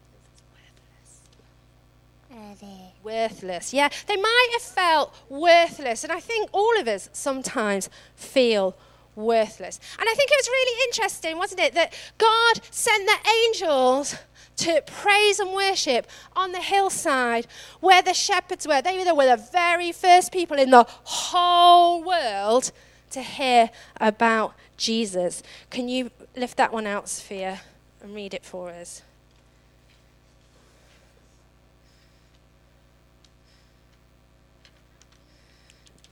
Worthless. 2.30 2.80
Worthless. 3.02 3.74
Yeah, 3.74 3.90
they 4.06 4.16
might 4.16 4.48
have 4.52 4.62
felt 4.62 5.14
worthless, 5.28 6.04
and 6.04 6.12
I 6.12 6.20
think 6.20 6.48
all 6.52 6.78
of 6.80 6.88
us 6.88 7.10
sometimes 7.12 7.90
feel 8.14 8.74
worthless. 9.14 9.78
And 9.98 10.08
I 10.08 10.14
think 10.14 10.30
it 10.30 10.38
was 10.38 10.48
really 10.48 10.84
interesting, 10.88 11.36
wasn't 11.36 11.60
it, 11.60 11.74
that 11.74 11.92
God 12.16 12.60
sent 12.70 13.06
the 13.06 13.30
angels 13.44 14.16
to 14.56 14.82
praise 14.86 15.38
and 15.38 15.52
worship 15.52 16.06
on 16.34 16.52
the 16.52 16.60
hillside 16.60 17.46
where 17.80 18.00
the 18.00 18.14
shepherds 18.14 18.66
were. 18.66 18.80
They 18.80 18.96
were 18.96 19.36
the 19.36 19.48
very 19.52 19.92
first 19.92 20.32
people 20.32 20.58
in 20.58 20.70
the 20.70 20.86
whole 21.04 22.02
world 22.02 22.72
to 23.10 23.22
hear 23.22 23.70
about 24.00 24.54
Jesus. 24.76 25.42
Can 25.70 25.88
you 25.88 26.10
lift 26.36 26.56
that 26.56 26.72
one 26.72 26.86
out, 26.86 27.08
Sophia, 27.08 27.60
and 28.02 28.14
read 28.14 28.34
it 28.34 28.44
for 28.44 28.70
us? 28.70 29.02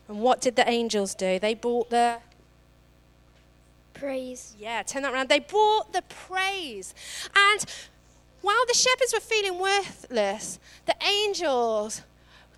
And 0.08 0.20
what 0.20 0.40
did 0.40 0.56
the 0.56 0.68
angels 0.68 1.14
do? 1.14 1.38
They 1.38 1.54
brought 1.54 1.90
the 1.90 2.18
praise. 3.94 4.54
Yeah, 4.58 4.82
turn 4.82 5.02
that 5.02 5.12
around. 5.12 5.28
They 5.28 5.40
brought 5.40 5.92
the 5.92 6.02
praise. 6.02 6.94
And 7.34 7.64
while 8.42 8.66
the 8.66 8.74
shepherds 8.74 9.14
were 9.14 9.20
feeling 9.20 9.58
worthless, 9.58 10.58
the 10.84 10.94
angels 11.02 12.02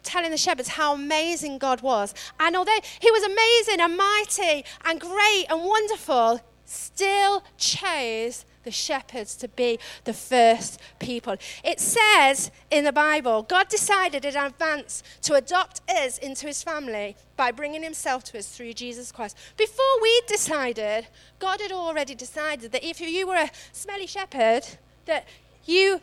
telling 0.07 0.31
the 0.31 0.37
shepherds 0.37 0.69
how 0.69 0.95
amazing 0.95 1.59
God 1.59 1.83
was. 1.83 2.15
And 2.41 2.57
although 2.57 2.79
he 3.01 3.11
was 3.11 3.23
amazing 3.23 3.81
and 3.81 3.97
mighty 3.97 4.65
and 4.85 5.01
great 5.01 5.47
and 5.51 5.63
wonderful, 5.63 6.41
still 6.65 7.43
chose 7.59 8.45
the 8.67 8.71
shepherds 8.73 9.37
to 9.37 9.49
be 9.49 9.79
the 10.05 10.13
first 10.13 10.81
people. 10.99 11.37
It 11.65 11.79
says 11.81 12.51
in 12.71 12.85
the 12.85 12.93
Bible, 12.93 13.43
God 13.43 13.69
decided 13.69 14.25
in 14.25 14.37
advance 14.37 15.03
to 15.23 15.35
adopt 15.35 15.81
us 15.89 16.19
into 16.19 16.49
his 16.49 16.63
family 16.63 17.17
by 17.37 17.53
bringing 17.53 17.85
himself 17.85 18.25
to 18.25 18.39
us 18.39 18.49
through 18.49 18.73
Jesus 18.73 19.13
Christ. 19.13 19.37
Before 19.57 20.03
we 20.03 20.21
decided, 20.27 21.07
God 21.39 21.61
had 21.61 21.71
already 21.73 22.17
decided 22.17 22.73
that 22.73 22.85
if 22.85 23.01
you 23.01 23.27
were 23.27 23.37
a 23.37 23.51
smelly 23.73 24.09
shepherd, 24.09 24.67
that 25.07 25.27
you, 25.65 26.01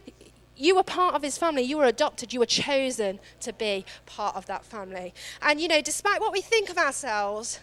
you 0.56 0.76
were 0.76 0.84
part 0.84 1.16
of 1.16 1.24
his 1.24 1.38
family. 1.38 1.64
You 1.64 1.78
were 1.78 1.86
adopted. 1.86 2.34
You 2.34 2.40
were 2.40 2.46
chosen 2.46 3.20
to 3.42 3.54
be 3.54 3.86
part 4.06 4.36
of 4.36 4.46
that 4.48 4.66
family. 4.66 5.14
And, 5.42 5.60
you 5.60 5.68
know, 5.68 5.82
despite 5.82 6.22
what 6.22 6.32
we 6.32 6.42
think 6.42 6.70
of 6.70 6.78
ourselves, 6.78 7.60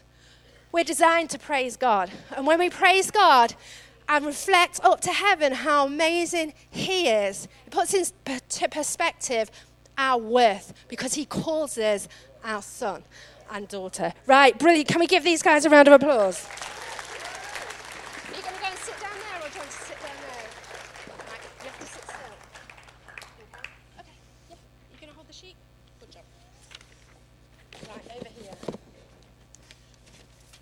we're 0.72 0.84
designed 0.84 1.30
to 1.30 1.38
praise 1.38 1.76
God. 1.76 2.10
And 2.36 2.46
when 2.46 2.58
we 2.58 2.70
praise 2.70 3.10
God 3.10 3.54
and 4.08 4.26
reflect 4.26 4.80
up 4.82 5.00
to 5.02 5.10
heaven 5.10 5.52
how 5.52 5.86
amazing 5.86 6.54
he 6.70 7.08
is, 7.08 7.48
it 7.66 7.70
puts 7.70 7.94
into 7.94 8.68
perspective 8.68 9.50
our 9.96 10.20
worth 10.20 10.72
because 10.88 11.14
he 11.14 11.24
calls 11.24 11.76
us 11.78 12.08
our 12.44 12.62
son 12.62 13.02
and 13.52 13.68
daughter. 13.68 14.12
Right, 14.26 14.58
brilliant. 14.58 14.88
Can 14.88 15.00
we 15.00 15.06
give 15.06 15.24
these 15.24 15.42
guys 15.42 15.64
a 15.64 15.70
round 15.70 15.88
of 15.88 15.94
applause? 15.94 16.46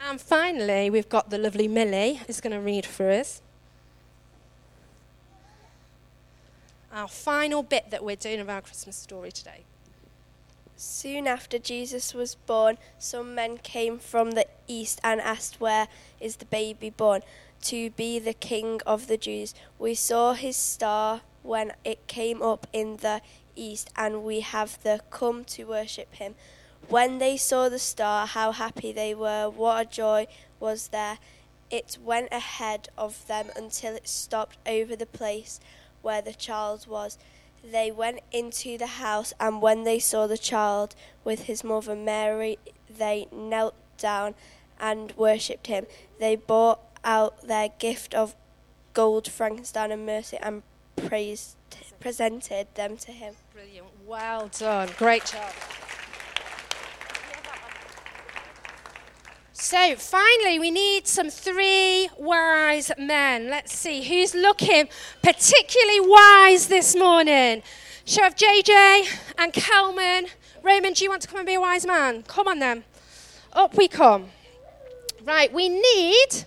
And 0.00 0.18
finally, 0.48 0.88
we've 0.88 1.10
got 1.10 1.28
the 1.28 1.36
lovely 1.36 1.68
Millie 1.68 2.20
who's 2.26 2.40
going 2.40 2.54
to 2.54 2.60
read 2.60 2.86
for 2.86 3.10
us. 3.10 3.42
Our 6.90 7.06
final 7.06 7.62
bit 7.62 7.90
that 7.90 8.02
we're 8.02 8.16
doing 8.16 8.40
of 8.40 8.48
our 8.48 8.62
Christmas 8.62 8.96
story 8.96 9.30
today. 9.30 9.64
Soon 10.74 11.26
after 11.26 11.58
Jesus 11.58 12.14
was 12.14 12.34
born, 12.34 12.78
some 12.98 13.34
men 13.34 13.58
came 13.58 13.98
from 13.98 14.30
the 14.30 14.46
east 14.66 15.00
and 15.04 15.20
asked, 15.20 15.60
Where 15.60 15.86
is 16.18 16.36
the 16.36 16.46
baby 16.46 16.88
born? 16.88 17.20
To 17.64 17.90
be 17.90 18.18
the 18.18 18.32
king 18.32 18.80
of 18.86 19.06
the 19.06 19.18
Jews. 19.18 19.54
We 19.78 19.94
saw 19.94 20.32
his 20.32 20.56
star 20.56 21.20
when 21.42 21.72
it 21.84 22.06
came 22.06 22.40
up 22.40 22.66
in 22.72 22.96
the 22.98 23.20
east, 23.54 23.90
and 23.96 24.24
we 24.24 24.40
have 24.40 24.82
the 24.82 25.00
come 25.10 25.44
to 25.44 25.64
worship 25.64 26.14
him. 26.14 26.36
When 26.88 27.18
they 27.18 27.36
saw 27.36 27.68
the 27.68 27.78
star, 27.78 28.26
how 28.26 28.52
happy 28.52 28.92
they 28.92 29.14
were, 29.14 29.50
what 29.50 29.86
a 29.86 29.90
joy 29.90 30.26
was 30.58 30.88
there. 30.88 31.18
It 31.70 31.98
went 32.02 32.28
ahead 32.32 32.88
of 32.96 33.26
them 33.26 33.48
until 33.54 33.94
it 33.94 34.08
stopped 34.08 34.56
over 34.66 34.96
the 34.96 35.04
place 35.04 35.60
where 36.00 36.22
the 36.22 36.32
child 36.32 36.86
was. 36.88 37.18
They 37.62 37.90
went 37.90 38.20
into 38.32 38.78
the 38.78 38.86
house, 38.86 39.34
and 39.38 39.60
when 39.60 39.84
they 39.84 39.98
saw 39.98 40.26
the 40.26 40.38
child 40.38 40.94
with 41.24 41.42
his 41.42 41.62
mother 41.62 41.94
Mary, 41.94 42.58
they 42.88 43.26
knelt 43.30 43.74
down 43.98 44.34
and 44.80 45.12
worshipped 45.16 45.66
him. 45.66 45.84
They 46.18 46.36
brought 46.36 46.80
out 47.04 47.46
their 47.46 47.68
gift 47.78 48.14
of 48.14 48.34
gold, 48.94 49.28
frankincense, 49.30 49.92
and 49.92 50.06
mercy, 50.06 50.38
and 50.40 50.62
praised, 50.96 51.56
presented 52.00 52.68
them 52.76 52.96
to 52.96 53.12
him. 53.12 53.34
Brilliant. 53.52 53.88
Well 54.06 54.48
done. 54.48 54.88
Great 54.96 55.26
job. 55.26 55.52
So 59.60 59.96
finally, 59.96 60.60
we 60.60 60.70
need 60.70 61.08
some 61.08 61.30
three 61.30 62.08
wise 62.16 62.92
men. 62.96 63.50
Let's 63.50 63.74
see 63.74 64.02
who's 64.02 64.32
looking 64.32 64.88
particularly 65.20 66.00
wise 66.00 66.68
this 66.68 66.94
morning. 66.94 67.64
Of 68.06 68.36
JJ 68.36 69.18
and 69.36 69.52
Kelman. 69.52 70.28
Raymond, 70.62 70.94
do 70.94 71.04
you 71.04 71.10
want 71.10 71.22
to 71.22 71.28
come 71.28 71.38
and 71.38 71.46
be 71.46 71.54
a 71.54 71.60
wise 71.60 71.84
man? 71.84 72.22
Come 72.22 72.46
on 72.46 72.60
then. 72.60 72.84
Up 73.52 73.76
we 73.76 73.88
come. 73.88 74.26
Right, 75.24 75.52
we 75.52 75.68
need 75.68 76.44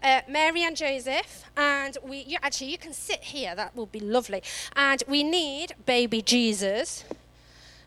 uh, 0.00 0.20
Mary 0.28 0.62
and 0.62 0.76
Joseph, 0.76 1.44
and 1.56 1.98
we 2.02 2.18
you, 2.22 2.38
actually 2.42 2.70
you 2.70 2.78
can 2.78 2.92
sit 2.92 3.24
here. 3.24 3.56
That 3.56 3.74
will 3.74 3.86
be 3.86 4.00
lovely. 4.00 4.42
And 4.76 5.02
we 5.08 5.24
need 5.24 5.74
baby 5.84 6.22
Jesus. 6.22 7.04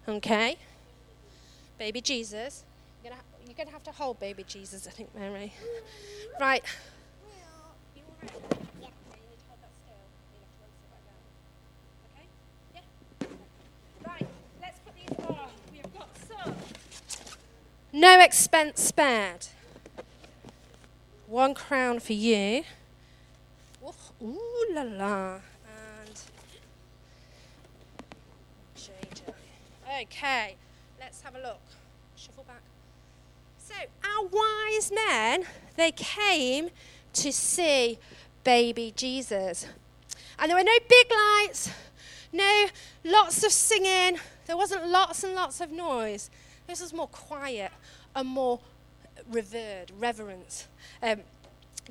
Okay, 0.08 0.58
baby 1.80 2.02
Jesus 2.02 2.66
going 3.58 3.68
to 3.68 3.74
have 3.74 3.84
to 3.84 3.92
hold 3.92 4.20
baby 4.20 4.44
Jesus, 4.48 4.88
I 4.88 4.92
think, 4.92 5.14
Mary. 5.16 5.52
Right. 6.40 6.64
No 17.94 18.20
expense 18.20 18.84
spared. 18.84 19.48
One 21.26 21.56
crown 21.56 22.00
for 22.00 22.14
you. 22.14 22.64
Ooh, 24.22 24.68
la 24.72 24.84
la. 24.84 25.34
And 25.34 26.22
JJ. 28.76 29.34
Okay, 30.04 30.56
let's 31.00 31.22
have 31.22 31.36
a 31.36 31.40
look. 31.40 31.62
Shuffle 32.16 32.44
back. 32.44 32.62
So, 33.68 33.74
our 34.02 34.26
wise 34.28 34.94
men, 34.94 35.44
they 35.76 35.92
came 35.92 36.70
to 37.12 37.34
see 37.34 38.00
baby 38.46 38.94
Jesus. 38.96 39.68
And 40.40 40.50
there 40.50 40.58
were 40.58 40.64
no 40.64 40.78
big 40.88 41.08
lights, 41.12 41.70
no 42.32 42.68
lots 43.04 43.44
of 43.44 43.52
singing, 43.52 44.22
there 44.46 44.56
wasn't 44.56 44.88
lots 44.88 45.26
and 45.26 45.36
lots 45.36 45.60
of 45.60 45.70
noise. 45.70 46.30
This 46.66 46.80
was 46.80 46.94
more 46.94 47.10
quiet 47.10 47.74
and 48.16 48.30
more 48.30 48.62
revered, 49.30 49.92
reverence. 50.00 50.70
Um, 51.04 51.20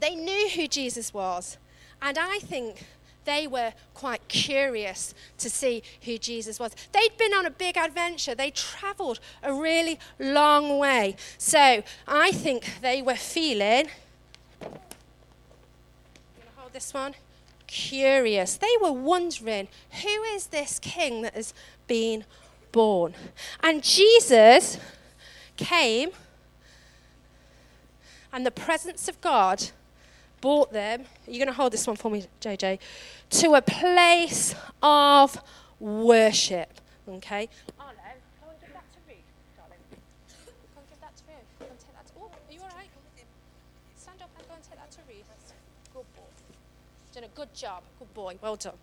they 0.00 0.14
knew 0.14 0.48
who 0.48 0.68
Jesus 0.68 1.12
was. 1.12 1.58
And 2.00 2.16
I 2.16 2.38
think 2.38 2.86
they 3.26 3.46
were 3.46 3.74
quite 3.92 4.26
curious 4.28 5.14
to 5.38 5.50
see 5.50 5.82
who 6.02 6.16
Jesus 6.16 6.58
was. 6.58 6.74
They'd 6.92 7.16
been 7.18 7.34
on 7.34 7.44
a 7.44 7.50
big 7.50 7.76
adventure, 7.76 8.34
they 8.34 8.50
traveled 8.50 9.20
a 9.42 9.52
really 9.52 9.98
long 10.18 10.78
way. 10.78 11.16
So 11.36 11.82
I 12.08 12.32
think 12.32 12.80
they 12.80 13.02
were 13.02 13.16
feeling. 13.16 13.88
Hold 16.56 16.72
this 16.72 16.94
one. 16.94 17.14
Curious. 17.66 18.56
They 18.56 18.76
were 18.80 18.92
wondering 18.92 19.68
who 20.02 20.22
is 20.22 20.46
this 20.46 20.78
king 20.78 21.22
that 21.22 21.34
has 21.34 21.52
been 21.86 22.24
born? 22.72 23.14
And 23.60 23.82
Jesus 23.82 24.78
came, 25.56 26.10
and 28.32 28.44
the 28.44 28.50
presence 28.50 29.08
of 29.08 29.20
God 29.20 29.70
brought 30.46 30.72
them, 30.72 31.02
you're 31.26 31.44
going 31.44 31.48
to 31.48 31.52
hold 31.52 31.72
this 31.72 31.84
one 31.88 31.96
for 31.96 32.08
me, 32.08 32.24
JJ, 32.40 32.78
to 33.30 33.54
a 33.54 33.62
place 33.62 34.54
of 34.80 35.42
worship. 35.80 36.72
Okay? 37.08 37.48
Oh, 37.80 37.82
are 37.82 37.92
you 42.52 42.60
all 42.60 42.68
right? 42.76 42.88
Stand 43.96 44.22
up 44.22 44.30
and 44.38 44.46
go 44.46 44.54
and 44.54 44.62
take 44.62 44.78
that 44.78 44.90
to 44.92 44.98
Ruth. 45.08 45.52
Good 45.92 46.04
boy. 46.14 46.22
done 47.12 47.24
a 47.24 47.28
good 47.28 47.52
job. 47.52 47.82
Good 47.98 48.14
boy. 48.14 48.38
Well 48.40 48.54
done. 48.54 48.74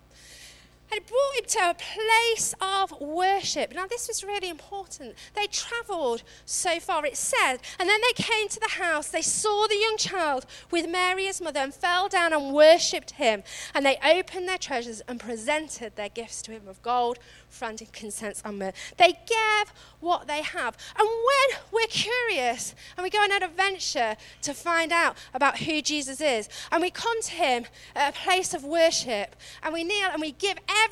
It 0.92 1.06
brought 1.08 1.34
him 1.36 1.44
to 1.46 1.70
a 1.70 1.74
place 1.74 2.54
of 2.60 3.00
worship. 3.00 3.74
Now, 3.74 3.86
this 3.86 4.06
was 4.06 4.22
really 4.22 4.48
important. 4.48 5.16
They 5.34 5.46
travelled 5.46 6.22
so 6.44 6.78
far, 6.78 7.04
it 7.04 7.16
said, 7.16 7.58
and 7.80 7.88
then 7.88 8.00
they 8.00 8.22
came 8.22 8.48
to 8.48 8.60
the 8.60 8.80
house. 8.80 9.08
They 9.08 9.22
saw 9.22 9.66
the 9.66 9.76
young 9.76 9.96
child 9.96 10.46
with 10.70 10.88
Mary, 10.88 11.24
his 11.24 11.40
mother, 11.40 11.60
and 11.60 11.74
fell 11.74 12.08
down 12.08 12.32
and 12.32 12.54
worshipped 12.54 13.12
him. 13.12 13.42
And 13.74 13.84
they 13.84 13.98
opened 14.04 14.48
their 14.48 14.58
treasures 14.58 15.02
and 15.08 15.18
presented 15.18 15.96
their 15.96 16.08
gifts 16.08 16.42
to 16.42 16.52
him 16.52 16.68
of 16.68 16.80
gold, 16.82 17.18
frankincense, 17.48 18.40
and 18.44 18.58
myrrh. 18.60 18.72
They 18.96 19.12
gave 19.12 19.72
what 19.98 20.28
they 20.28 20.42
have. 20.42 20.76
And 20.96 21.08
when 21.08 21.58
we're 21.72 21.86
curious 21.88 22.74
and 22.96 23.02
we 23.02 23.10
go 23.10 23.18
on 23.18 23.32
an 23.32 23.42
adventure 23.42 24.16
to 24.42 24.54
find 24.54 24.92
out 24.92 25.16
about 25.32 25.58
who 25.58 25.82
Jesus 25.82 26.20
is, 26.20 26.48
and 26.70 26.80
we 26.80 26.90
come 26.90 27.20
to 27.22 27.32
him 27.32 27.64
at 27.96 28.14
a 28.14 28.18
place 28.18 28.54
of 28.54 28.64
worship, 28.64 29.34
and 29.62 29.74
we 29.74 29.82
kneel 29.82 30.10
and 30.12 30.20
we 30.20 30.30
give 30.32 30.58
everything 30.68 30.83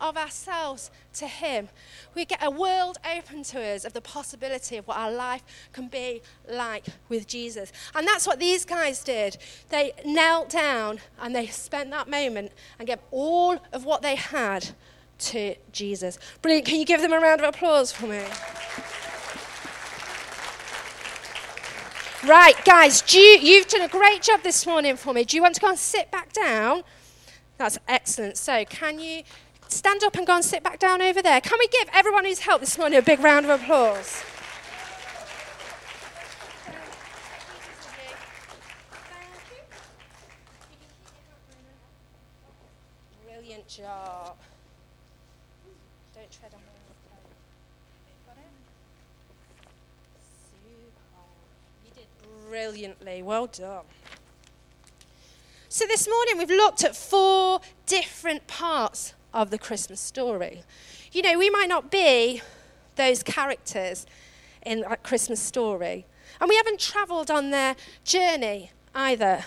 of 0.00 0.16
ourselves 0.16 0.90
to 1.14 1.26
him, 1.26 1.68
we 2.14 2.24
get 2.24 2.42
a 2.42 2.50
world 2.50 2.98
open 3.16 3.42
to 3.44 3.60
us 3.60 3.84
of 3.84 3.92
the 3.92 4.00
possibility 4.00 4.76
of 4.76 4.86
what 4.86 4.96
our 4.96 5.12
life 5.12 5.42
can 5.72 5.88
be 5.88 6.22
like 6.50 6.86
with 7.08 7.26
Jesus. 7.26 7.72
And 7.94 8.06
that's 8.06 8.26
what 8.26 8.38
these 8.38 8.64
guys 8.64 9.04
did. 9.04 9.36
They 9.68 9.92
knelt 10.04 10.48
down 10.48 11.00
and 11.20 11.34
they 11.34 11.46
spent 11.46 11.90
that 11.90 12.08
moment 12.08 12.52
and 12.78 12.88
gave 12.88 12.98
all 13.10 13.58
of 13.72 13.84
what 13.84 14.02
they 14.02 14.16
had 14.16 14.70
to 15.18 15.54
Jesus. 15.72 16.18
Brilliant. 16.42 16.66
Can 16.66 16.80
you 16.80 16.86
give 16.86 17.02
them 17.02 17.12
a 17.12 17.20
round 17.20 17.40
of 17.40 17.54
applause 17.54 17.92
for 17.92 18.06
me? 18.06 18.24
Right, 22.26 22.54
guys, 22.66 23.02
you, 23.14 23.20
you've 23.20 23.66
done 23.66 23.80
a 23.80 23.88
great 23.88 24.22
job 24.22 24.42
this 24.42 24.66
morning 24.66 24.96
for 24.96 25.14
me. 25.14 25.24
Do 25.24 25.36
you 25.36 25.42
want 25.42 25.54
to 25.54 25.60
go 25.60 25.68
and 25.68 25.78
sit 25.78 26.10
back 26.10 26.32
down? 26.32 26.82
That's 27.60 27.78
excellent. 27.86 28.38
So, 28.38 28.64
can 28.64 28.98
you 28.98 29.22
stand 29.68 30.02
up 30.02 30.16
and 30.16 30.26
go 30.26 30.36
and 30.36 30.42
sit 30.42 30.62
back 30.62 30.78
down 30.78 31.02
over 31.02 31.20
there? 31.20 31.42
Can 31.42 31.58
we 31.58 31.68
give 31.68 31.90
everyone 31.92 32.24
who's 32.24 32.38
helped 32.38 32.64
this 32.64 32.78
morning 32.78 32.98
a 32.98 33.02
big 33.02 33.20
round 33.20 33.44
of 33.44 33.60
applause? 33.60 34.24
Brilliant 43.26 43.68
job. 43.68 44.38
Don't 46.14 46.30
tread 46.30 46.54
on 46.54 46.60
my 46.60 46.72
Got? 48.26 48.36
Super. 50.48 51.20
You 51.84 51.90
did 51.94 52.48
brilliantly. 52.48 53.22
Well 53.22 53.48
done. 53.48 53.84
So, 55.72 55.86
this 55.86 56.08
morning 56.08 56.36
we've 56.36 56.50
looked 56.50 56.82
at 56.82 56.96
four 56.96 57.60
different 57.86 58.48
parts 58.48 59.14
of 59.32 59.50
the 59.50 59.58
Christmas 59.58 60.00
story. 60.00 60.64
You 61.12 61.22
know, 61.22 61.38
we 61.38 61.48
might 61.48 61.68
not 61.68 61.92
be 61.92 62.42
those 62.96 63.22
characters 63.22 64.04
in 64.66 64.80
that 64.80 65.04
Christmas 65.04 65.38
story, 65.40 66.06
and 66.40 66.48
we 66.48 66.56
haven't 66.56 66.80
travelled 66.80 67.30
on 67.30 67.50
their 67.50 67.76
journey 68.02 68.72
either. 68.96 69.44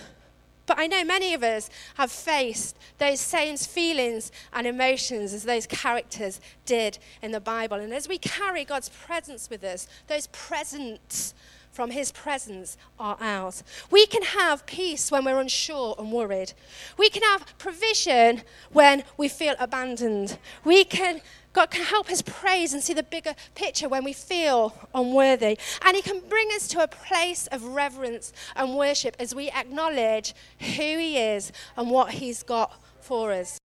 But 0.66 0.80
I 0.80 0.88
know 0.88 1.04
many 1.04 1.34
of 1.34 1.44
us 1.44 1.70
have 1.96 2.10
faced 2.10 2.78
those 3.00 3.20
same 3.20 3.58
feelings 3.58 4.32
and 4.54 4.66
emotions 4.66 5.34
as 5.34 5.44
those 5.44 5.68
characters 5.68 6.40
did 6.66 7.00
in 7.22 7.34
the 7.34 7.42
Bible. 7.42 7.82
And 7.82 7.94
as 7.94 8.08
we 8.08 8.18
carry 8.18 8.64
God's 8.64 8.88
presence 8.88 9.50
with 9.50 9.66
us, 9.66 9.90
those 10.08 10.28
presents 10.28 11.34
from 11.74 11.92
his 11.92 12.12
presence 12.12 12.78
are 13.00 13.18
ours. 13.20 13.64
We 13.92 14.06
can 14.06 14.22
have 14.22 14.66
peace 14.66 15.12
when 15.12 15.26
we're 15.26 15.40
unsure 15.40 15.96
and 15.98 16.12
worried. 16.12 16.54
We 16.98 17.10
can 17.10 17.24
have 17.24 17.58
provision 17.58 18.44
when 18.72 19.04
we 19.18 19.28
feel 19.28 19.56
abandoned. 19.60 20.38
We 20.64 20.86
can 20.86 21.22
God 21.52 21.70
can 21.70 21.84
help 21.84 22.10
us 22.10 22.24
praise 22.24 22.74
and 22.74 22.82
see 22.82 22.96
the 22.96 23.04
bigger 23.04 23.36
picture 23.54 23.88
when 23.88 24.04
we 24.04 24.14
feel 24.14 24.74
unworthy. 24.94 25.60
And 25.86 25.96
He 25.96 26.02
can 26.02 26.20
bring 26.28 26.50
us 26.56 26.68
to 26.70 26.82
a 26.82 26.88
place 26.88 27.46
of 27.48 27.64
reverence 27.64 28.34
and 28.56 28.76
worship 28.76 29.16
as 29.20 29.36
we 29.36 29.52
acknowledge 29.52 30.34
who 30.60 30.98
He 30.98 31.20
is 31.20 31.52
and 31.78 31.92
what 31.92 32.12
He's 32.12 32.42
got 32.42 32.82
for 33.02 33.32
us. 33.32 33.62